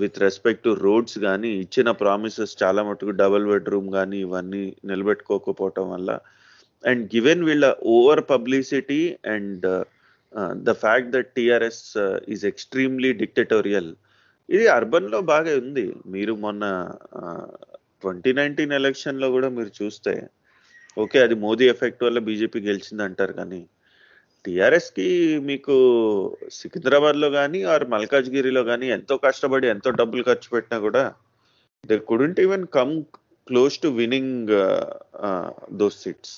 [0.00, 6.10] విత్ రెస్పెక్ట్ టు రోడ్స్ కానీ ఇచ్చిన ప్రామిసెస్ చాలా మటుకు డబుల్ బెడ్రూమ్ కానీ ఇవన్నీ నిలబెట్టుకోకపోవటం వల్ల.
[6.84, 7.66] అండ్ గివెన్ వీళ్ళ
[7.96, 9.00] over publicity
[9.34, 9.66] and
[10.68, 11.84] the fact that TRS
[12.34, 13.90] is extremely dictatorial.
[14.48, 15.86] ఇది అర్బన్లో బాగా ఉంది.
[16.14, 16.64] మీరు మొన్న
[18.02, 20.14] ట్వంటీ నైన్టీన్ ఎలక్షన్లో కూడా మీరు చూస్తే
[20.96, 23.60] ఓకే అది మోదీ ఎఫెక్ట్ వల్ల బీజేపీ గెలిచింది అంటారు కానీ
[24.46, 25.08] టిఆర్ఎస్కి
[25.50, 25.76] మీకు
[26.58, 31.04] సికింద్రాబాద్లో కానీ ఆర్ మల్కాజ్గిరిలో కానీ ఎంతో కష్టపడి ఎంతో డబ్బులు ఖర్చు పెట్టినా కూడా
[31.84, 32.92] they couldn't even come
[33.46, 34.52] close to winning
[35.82, 36.34] those seats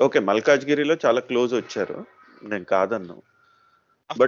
[0.00, 1.98] okay మల్కాజ్గిరిలో చాలా క్లోజ్ వచ్చారు.
[2.50, 3.16] నేను కాదన్ను.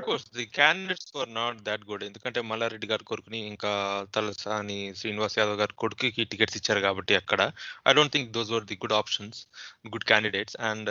[0.06, 3.72] Course the candidates for not that good ఎందుకంటే మల్లారెడ్డి గారి కొడుకుని ఇంకా
[4.14, 7.40] తలసాని శ్రీనివాస్ యాదవ్ గారి కొడుకుకి టికెట్స్ ఇచ్చారు కాబట్టి అక్కడ.
[7.88, 9.40] I don't think those were the good options
[9.94, 10.90] good candidates and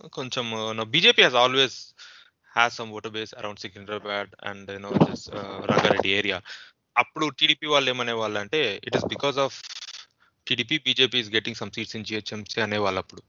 [0.00, 0.46] కొంచెం
[0.90, 1.94] BJP has always
[2.56, 5.30] has some voter base around Secunderabad and you know this
[5.70, 6.42] Rangareddy area
[6.96, 9.62] అప్పుడు టీడీపీ వాళ్ళు ఏమనే వాళ్ళు అంటే it is because of
[10.46, 13.22] TDP BJP is getting some seats in GHMC అనేవాళ్ళు అప్పుడు.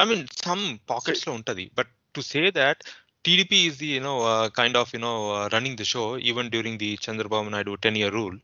[0.00, 1.70] I mean some పాకెట్స్లో ఉంటది.
[1.74, 2.82] But to say that
[3.24, 4.14] TDP is the you
[4.50, 5.04] kind of kind
[5.54, 8.38] running the show even during the Chandrababu Naidu ten year rule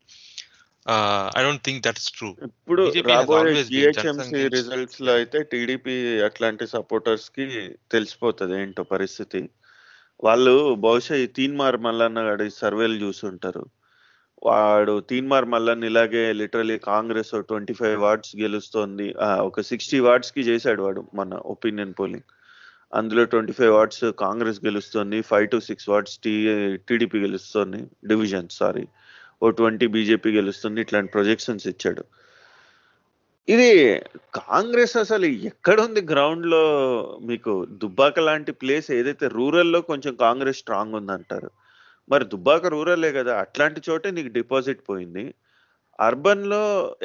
[0.89, 1.31] Naidu 10 year rule.
[1.37, 2.35] I don't think that's true.
[2.59, 2.83] ఇప్పుడు
[3.71, 7.47] GHMC రిజల్ట్స్లో అయితే TDP అట్లాంటి సపోర్టర్స్కి
[7.95, 9.43] తెలిసిపోతుంది ఏంటో పరిస్థితి.
[10.27, 13.65] వాళ్ళు బహుశా ఈ తీన్మార్ మల్లన్న గారి సర్వేలు చూసుంటారు.
[14.47, 19.07] వాడు తీన్మార్ మల్లన్న ఇలాగే literally Congress twenty five wards గెలుస్తోంది.
[19.49, 22.29] ఒక సిక్స్టీ వార్డ్స్కి చేశాడు వాడు మన ఒపీనియన్ పోలింగ్
[22.99, 26.35] అందులో ట్వంటీ ఫైవ్ వార్డ్స్ కాంగ్రెస్ గెలుస్తుంది five to six wards T
[26.89, 27.81] TDP గెలుస్తుంది
[28.13, 28.85] డివిజన్ సారీ
[29.43, 32.03] ఓ ట్వంటీ బీజేపీ గెలుస్తుంది ఇట్లాంటి ప్రొజెక్షన్స్ ఇచ్చాడు.
[33.55, 33.71] ఇది
[34.41, 36.65] కాంగ్రెస్ అసలు ఎక్కడుంది గ్రౌండ్లో?
[37.29, 41.51] మీకు దుబ్బాక లాంటి ప్లేస్ ఏదైతే రూరల్లో కొంచెం కాంగ్రెస్ స్ట్రాంగ్ ఉందంటారు
[42.13, 45.25] మరి దుబ్బాక రూరలే కదా అట్లాంటి చోటే నీకు డిపాజిట్ పోయింది.
[46.07, 46.61] అర్బన్లో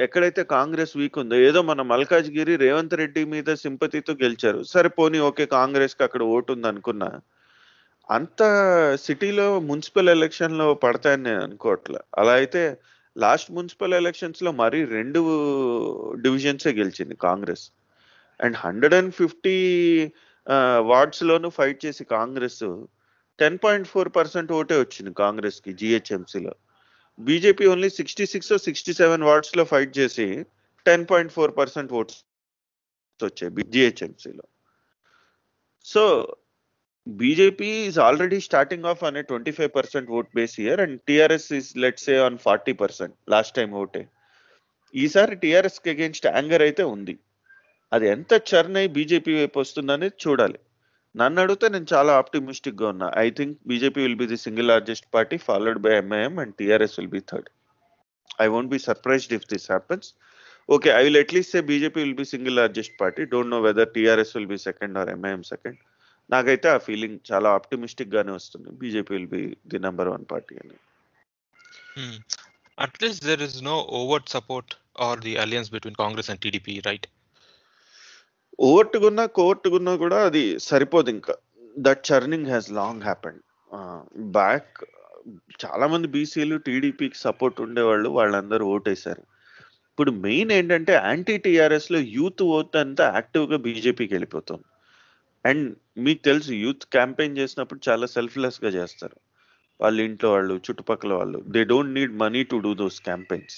[0.05, 4.59] ఎక్కడైతే కాంగ్రెస్ వీక్ ఉందో ఏదో మన మల్కాజ్గిరి రేవంత్ రెడ్డి మీద సింపతితో గెలిచారు.
[4.73, 7.09] సరే పోనీ ఓకే కాంగ్రెస్కి అక్కడ ఓటు ఉంది అనుకున్నా
[8.09, 8.41] అంత
[9.05, 12.01] సిటీలో మున్సిపల్ ఎలక్షన్లో పడతాయని నేను అనుకోవట్లే.
[12.19, 12.63] అలా అయితే
[13.15, 15.21] లాస్ట్ మున్సిపల్ ఎలక్షన్స్లో మరీ రెండు
[16.25, 17.63] డివిజన్సే గెలిచింది Congress.
[18.39, 19.57] And hundred and fifty
[20.91, 22.63] wards loan fight చేసి Congress
[23.39, 26.53] ten point four percent ఓటే వచ్చింది కాంగ్రెస్కి జిహెచ్ఎంసీలో.
[27.19, 30.27] BJP only sixty six sixty seven వార్డ్స్లో fight చేసి
[30.85, 32.19] ten point four percent votes
[33.19, 34.45] వచ్చాయి జిహెచ్ఎంసీలో.
[35.85, 36.03] So
[37.07, 41.69] BJP is already starting off అనే twenty five percent vote base year and TRS is
[41.83, 44.01] let say on forty percent last time ఓటే
[44.93, 47.15] ఈసారి టీఆర్ఎస్కి against anger అయితే ఉంది.
[47.91, 50.59] అది ఎంత చర్న్ అయి బీజేపీ వైపు వస్తుందనేది చూడాలి.
[51.15, 53.07] నన్ను అడిగితే నేను చాలా ఆప్టిమిస్టిక్గా ఉన్నా.
[53.25, 57.13] I think BJP will be the single largest party followed by MIM and TRS will
[57.15, 57.49] be third
[58.45, 60.07] I won't be surprised if this happens
[60.69, 64.33] okay I will at least say BJP will be single largest party don't know whether TRS
[64.37, 65.79] will be second or MIM second
[66.31, 68.69] నాకైతే ఆ feeling చాలా optimistic గానే వస్తుంది.
[68.71, 70.77] BJP will be the number one party అని.
[73.01, 77.07] Least there is no overt support or the alliance between Congress and TDP, right?
[78.59, 81.33] ఓవర్టుగున్నా కోవర్టుగున్నా కూడా అది సరిపోదు ఇంకా.
[81.77, 83.41] That churning has long happened
[84.19, 84.83] back
[85.65, 89.23] చాలా మంది బీసీలు టీడీపీకి సపోర్ట్ ఉండేవాళ్ళు వాళ్ళందరూ ఓటేశారు.
[89.91, 94.65] ఇప్పుడు మెయిన్ ఏంటంటే యాంటీ టీఆర్ఎస్లో యూత్ ఓట్ అంతా యాక్టివ్గా బీజేపీకి వెళ్ళిపోతుంది.
[95.45, 95.65] అండ్
[95.97, 99.17] మీకు తెలుసు యూత్ క్యాంపెయిన్ చేసినప్పుడు చాలా సెల్ఫ్లెస్గా చేస్తారు.
[99.79, 101.41] వాళ్ళ ఇంట్లో వాళ్ళు చుట్టుపక్కల వాళ్ళు.
[101.47, 103.55] They don't need money to do those campaigns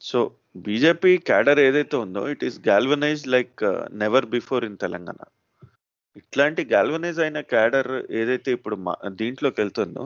[0.00, 0.18] so
[0.56, 3.60] BJP cadre ఏదైతే ఉందో it is galvanize like
[3.94, 5.20] never before in Telangana
[6.16, 10.04] ఇట్లాంటి గాల్వనైజ్ అయిన క్యాడర్ ఏదైతే ఇప్పుడు మా- దీంట్లోకి వెళ్తుందో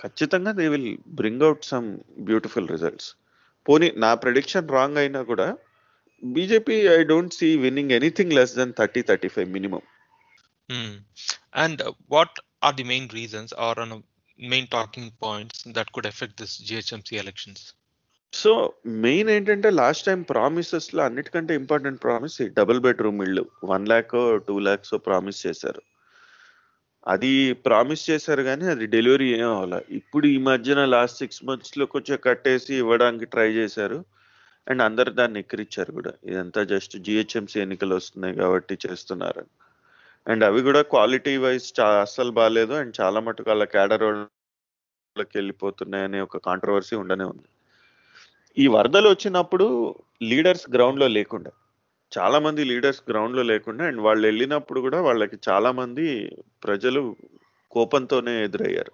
[0.00, 1.86] ఖచ్చితంగా they will bring out some
[2.20, 3.08] beautiful results
[3.66, 5.46] పోనీ నా ప్రెడిక్షన్ రాంగ్ అయినా కూడా
[6.32, 9.80] BJP I don't see winning anything less than thirty thirty five minimum.
[11.56, 11.76] And
[12.14, 12.32] what
[12.64, 13.98] are the main reasons or on a
[14.50, 17.74] main talking points that could affect this GHMC elections?
[18.32, 23.46] So main ఏంటంటే last time ప్రామిసెస్లో అన్నిటికంటే important promise double bedroom ఇల్లు.
[23.64, 24.10] One lakh
[24.48, 25.82] two lakhs promise చేశారు.
[27.06, 29.96] అది promise చేశారు కానీ అది delivery ఏం అవ్వాలి.
[29.96, 34.04] ఇప్పుడు ఈ మధ్యన లాస్ట్ సిక్స్ మంత్స్లో కొంచెం కట్టేసి ఇవ్వడానికి ట్రై చేశారు.
[34.66, 36.12] అండ్ అందరు దాన్ని ఎక్కిరిచ్చారు కూడా.
[36.30, 39.44] ఇదంతా జస్ట్ జిహెచ్ఎంసీ ఎన్నికలు వస్తున్నాయి కాబట్టి చేస్తున్నారు
[40.26, 41.68] అండ్ అవి కూడా క్వాలిటీ వైజ్
[42.04, 44.06] అస్సలు బాగాలేదు అండ్ చాలా మటుకు అలా క్యాడర్
[45.36, 47.48] వెళ్ళిపోతున్నాయి అనే ఒక కాంట్రవర్సీ ఉండనే ఉంది.
[48.56, 49.66] ఈ వరదలు వచ్చినప్పుడు
[50.30, 51.52] లీడర్స్ గ్రౌండ్లో లేకుండా
[52.12, 56.06] చాలా మంది లీడర్స్ గ్రౌండ్లో లేకుండా అండ్ వాళ్ళు వెళ్ళినప్పుడు కూడా వాళ్ళకి చాలా మంది
[56.66, 57.00] ప్రజలు
[57.72, 58.92] కోపంతోనే ఎదురయ్యారు.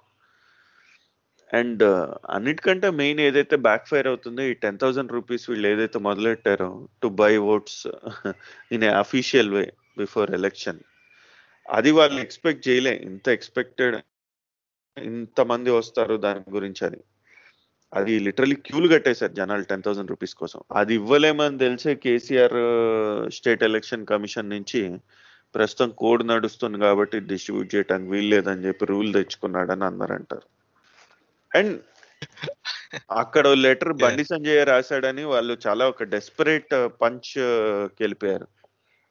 [1.53, 1.83] అండ్
[2.31, 6.71] అన్నిటికంటే మెయిన్ ఏదైతే బ్యాక్ ఫైర్ అవుతుందో ఈ టెన్ థౌసండ్ రూపీస్ వీళ్ళు ఏదైతే మొదలెట్టారో
[7.03, 7.83] to buy votes
[8.73, 9.65] in a official way
[9.99, 10.81] before election
[11.67, 12.95] అది వాళ్ళు ఎక్స్పెక్ట్ చేయలే.
[13.11, 13.97] ఇంత ఎక్స్పెక్టెడ్
[14.97, 17.01] ఇంతమంది వస్తారు దాని గురించి అని.
[17.93, 20.61] అది లిటరలీ క్యూలు కట్టేశారు జనాలు టెన్ థౌసండ్ రూపీస్ కోసం.
[20.73, 22.59] అది ఇవ్వలేమని తెలిసే కేసీఆర్
[23.39, 24.83] స్టేట్ ఎలక్షన్ కమిషన్ నుంచి
[25.55, 30.47] ప్రస్తుతం కోడ్ నడుస్తుంది కాబట్టి డిస్ట్రిబ్యూట్ చేయడానికి వీల్లేదని చెప్పి రూల్ తెచ్చుకున్నాడని అందరు అంటారు
[31.55, 31.83] అండ్
[33.11, 37.39] అక్కడ లెటర్ బండి సంజయ్ రాశాడని వాళ్ళు చాలా ఒక డెస్పరేట్ పంచ్
[38.01, 38.49] వెళ్ళిపోయారు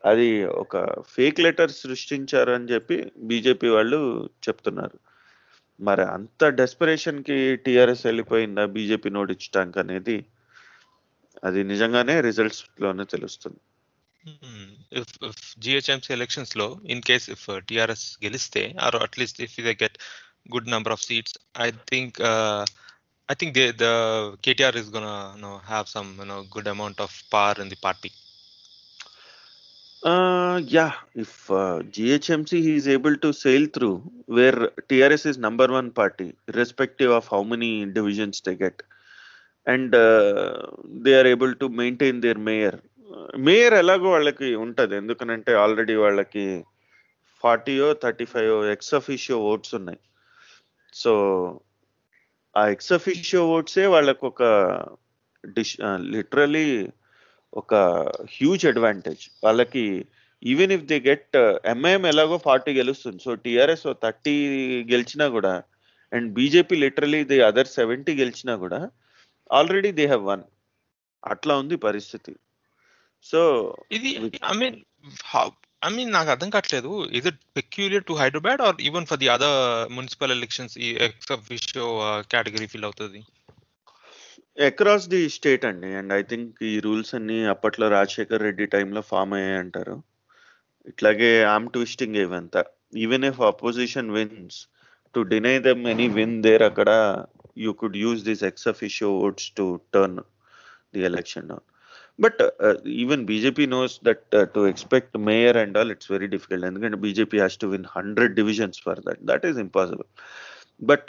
[0.05, 4.99] అది ఒక ఫేక్ లెటర్ సృష్టించారు అని చెప్పి బీజేపీ వాళ్ళు చెప్తున్నారు.
[5.79, 10.25] మరి అంత డెస్పరేషన్కి టిఆర్ఎస్ వెళ్ళిపోయిందా బీజేపీ నోటించడానికి అనేది?
[11.43, 13.59] అది నిజంగానే రిజల్ట్స్లోనే తెలుస్తుంది.
[15.59, 19.97] జిహెచ్ఎంసీ ఎలక్షన్స్లో ఇన్ కేస్ ఇఫ్ టిఆర్ఎస్ గెలిస్తే or at least if they get
[20.55, 21.34] Good number of seats
[21.66, 22.18] I think
[23.28, 23.88] I think they the
[24.47, 24.92] KTR is
[25.47, 28.12] gonna have some no good amount of power in the party
[30.03, 33.94] Uh, yeah, if uh, GHMC he is able to sail through
[34.26, 38.82] where TRS is number one party, irrespective of how many divisions they get,
[39.66, 40.66] and uh,
[41.03, 42.74] they are able to maintain their mayor.
[43.47, 46.44] Mayor ఎలాగో వాళ్ళకి ఉంటుంది ఎందుకనంటే already వాళ్ళకి
[47.42, 50.01] forty or thirty five ex officio votes ఉన్నాయి
[50.93, 51.11] so
[52.55, 54.43] ఆ ex officio ఓట్సే వాళ్ళకు ఒక
[55.43, 55.75] డిష్
[56.15, 56.67] లిటరలీ
[57.61, 57.73] ఒక
[58.35, 59.23] హ్యూజ్ అడ్వాంటేజ్.
[59.45, 59.83] వాళ్ళకి
[60.43, 61.37] even if they get
[61.73, 63.19] MIM ఎలాగో ఫార్టీ గెలుస్తుంది.
[63.23, 64.35] సో టిఆర్ఎస్ థర్టీ
[64.93, 65.53] గెలిచినా కూడా
[66.11, 68.79] and BJP literally the other seventy గెలిచినా కూడా
[69.49, 70.43] ఆల్రెడీ దే హ్యావ్ వన్.
[71.23, 72.33] అట్లా ఉంది పరిస్థితి.
[73.25, 73.41] సో
[73.91, 74.11] ఇది
[74.51, 74.77] ఐ మీన్
[75.88, 76.89] ఐ మీన్ నాకు అర్థం కావట్లేదు.
[77.17, 79.59] Is it peculiar to Hyderabad or even for the other
[79.97, 81.88] municipal elections ఈ ఎక్స్ అఫిషియో
[82.34, 83.21] కేటగిరీ ఫిల్ అవుతుంది?
[84.57, 85.89] అక్రాస్ ది స్టేట్ అండి.
[85.99, 89.95] అండ్ ఐ థింక్ ఈ రూల్స్ అన్ని అప్పట్లో రాజశేఖర్ రెడ్డి టైంలో ఫామ్ అయ్యాయి అంటారు.
[90.91, 92.61] ఇట్లాగే ఆమ్ ట్విస్టింగ్ ఇవంతా
[93.05, 94.59] even if opposition wins
[95.15, 96.89] to deny them any win there అక్కడ
[97.63, 99.65] you could use this ex officio votes to
[99.95, 100.19] turn
[100.95, 101.67] the election down
[102.20, 102.41] but
[103.01, 107.57] even BJP knows that to expect mayor and all it's very difficult ఎందుకంటే BJP has
[107.64, 110.09] to win hundred divisions for that that is impossible
[110.82, 111.07] but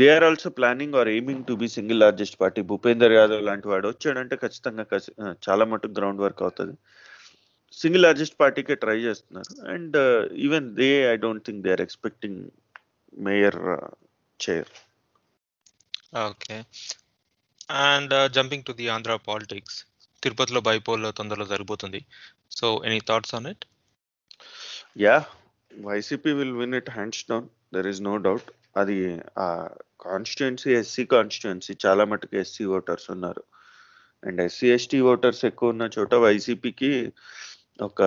[0.00, 3.86] they are also planning or aiming to be single largest party Bhupender Yadav లాంటి వాడు
[3.88, 4.84] వచ్చాడంటే ఖచ్చితంగా
[5.48, 6.74] చాలా మటుకు ground work అవుతుంది.
[7.78, 9.52] Single largest పార్టీకే try చేస్తున్నారు.
[9.74, 9.96] And
[10.46, 12.40] even they I don't think they are expecting
[13.26, 13.58] mayor
[14.40, 14.72] chair
[16.26, 16.56] okay
[17.70, 19.84] and jumping to the Andhra politics
[20.22, 22.06] తిరుపతిలో బైపోల్ తొందరలో జరిగిపోతుంది.
[22.50, 23.64] So any thoughts on it
[24.98, 25.24] yeah
[25.84, 29.68] YCP will win it hands down there is no doubt అది ఆ
[30.00, 33.44] constituency SC constituency చాలా మటుకు SC voters ఉన్నారు.
[34.26, 37.12] And SC ST voters ఎక్కువ ఉన్న చోట వైసీపీకి
[37.82, 38.02] ఒక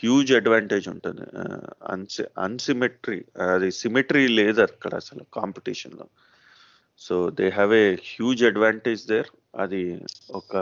[0.00, 1.22] హ్యూజ్ అడ్వాంటేజ్ ఉంటుంది.
[1.22, 3.24] Uh, అన్సి అన్సిమెట్రీ
[3.54, 6.06] అది సిమెట్రీ లేదు అక్కడ అసలు కాంపిటీషన్లో
[7.01, 9.29] So they have a huge advantage there
[9.63, 9.81] అది
[10.39, 10.53] ఒక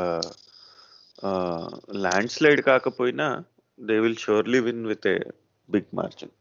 [2.05, 3.27] ల్యాండ్ స్లైడ్ కాకపోయినా
[3.79, 5.17] they will surely win with a
[5.69, 6.33] big margin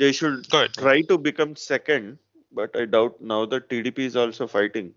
[0.00, 0.40] they should
[0.80, 2.04] try to become second,
[2.54, 4.88] but I doubt now that TDP is also fighting.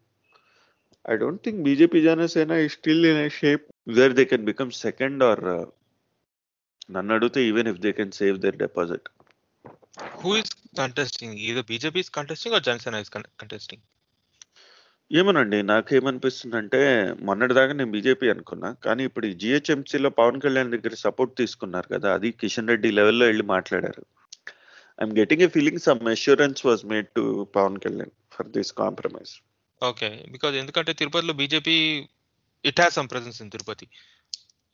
[1.06, 3.64] I don't think BJP Janasena is still in a shape
[3.98, 5.64] where they can become second or uh,
[6.96, 9.04] నన్ను అడిగితే even if they can save their deposit.
[10.22, 13.12] Who is contesting ఇది BJP is contesting or Janasena is
[13.42, 13.84] contesting
[15.11, 15.59] ఏమోనండి.
[15.73, 16.81] నాకేమనిపిస్తుందంటే
[17.27, 18.71] మొన్నటిదాకా నేను BJP అనుకున్నా.
[18.87, 23.47] కానీ ఇప్పుడు ఈ జిహెచ్ఎంసీలో పవన్ కళ్యాణ్ దగ్గర సపోర్ట్ తీసుకున్నారు కదా అది కిషన్ రెడ్డి లెవెల్లో వెళ్ళి
[23.55, 24.05] మాట్లాడారు.
[24.99, 27.25] I'm getting a feeling some assurance was made to
[27.57, 29.35] Pawan Kalyan for this compromise
[29.83, 30.11] okay.
[30.35, 31.77] Because ఎందుకంటే తిరుపతిలో BJP
[32.65, 33.89] it has some presence in Tirupati.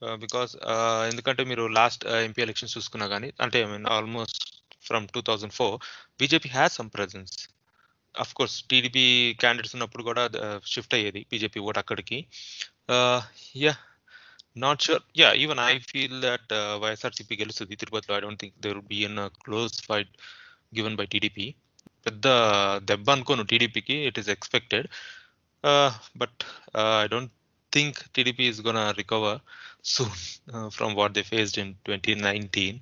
[0.02, 4.40] Uh, because uh, ఎందుకంటే మీరు లాస్ట్ ఎంపీ ఎలక్షన్స్ చూసుకున్నా కానీ అంటే I mean almost
[4.88, 5.76] from two thousand four
[6.20, 7.34] BJP has some presence
[8.22, 9.04] of course TDP
[9.42, 10.22] candidates ఉన్నప్పుడు కూడా
[10.72, 12.18] shift అయ్యేది బీజేపీ ఓట్ అక్కడికి.
[13.64, 13.74] Yeah
[14.64, 16.52] not sure yeah even I feel that
[16.82, 17.76] YSRCP గెలుస్తుంది.
[17.82, 20.12] తిరుపతిలో I don't think there be an close fight
[20.78, 21.46] given by TDP
[22.06, 22.26] పెద్ద
[22.90, 24.86] దెబ్బ అనుకోను టీడీపీకి it is expected
[26.22, 26.40] but
[27.02, 27.32] I don't
[27.72, 29.38] think TDP is gonna recover
[29.92, 30.16] soon
[30.76, 32.78] from what they faced in twenty nineteen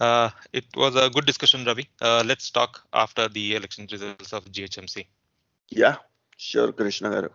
[0.00, 1.88] Uh, it was a good discussion, Ravi.
[2.00, 5.06] Uh, let's talk after the election results of GHMC.
[5.68, 5.96] Yeah,
[6.36, 7.28] sure, Krishna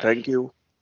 [0.00, 0.52] Thank you.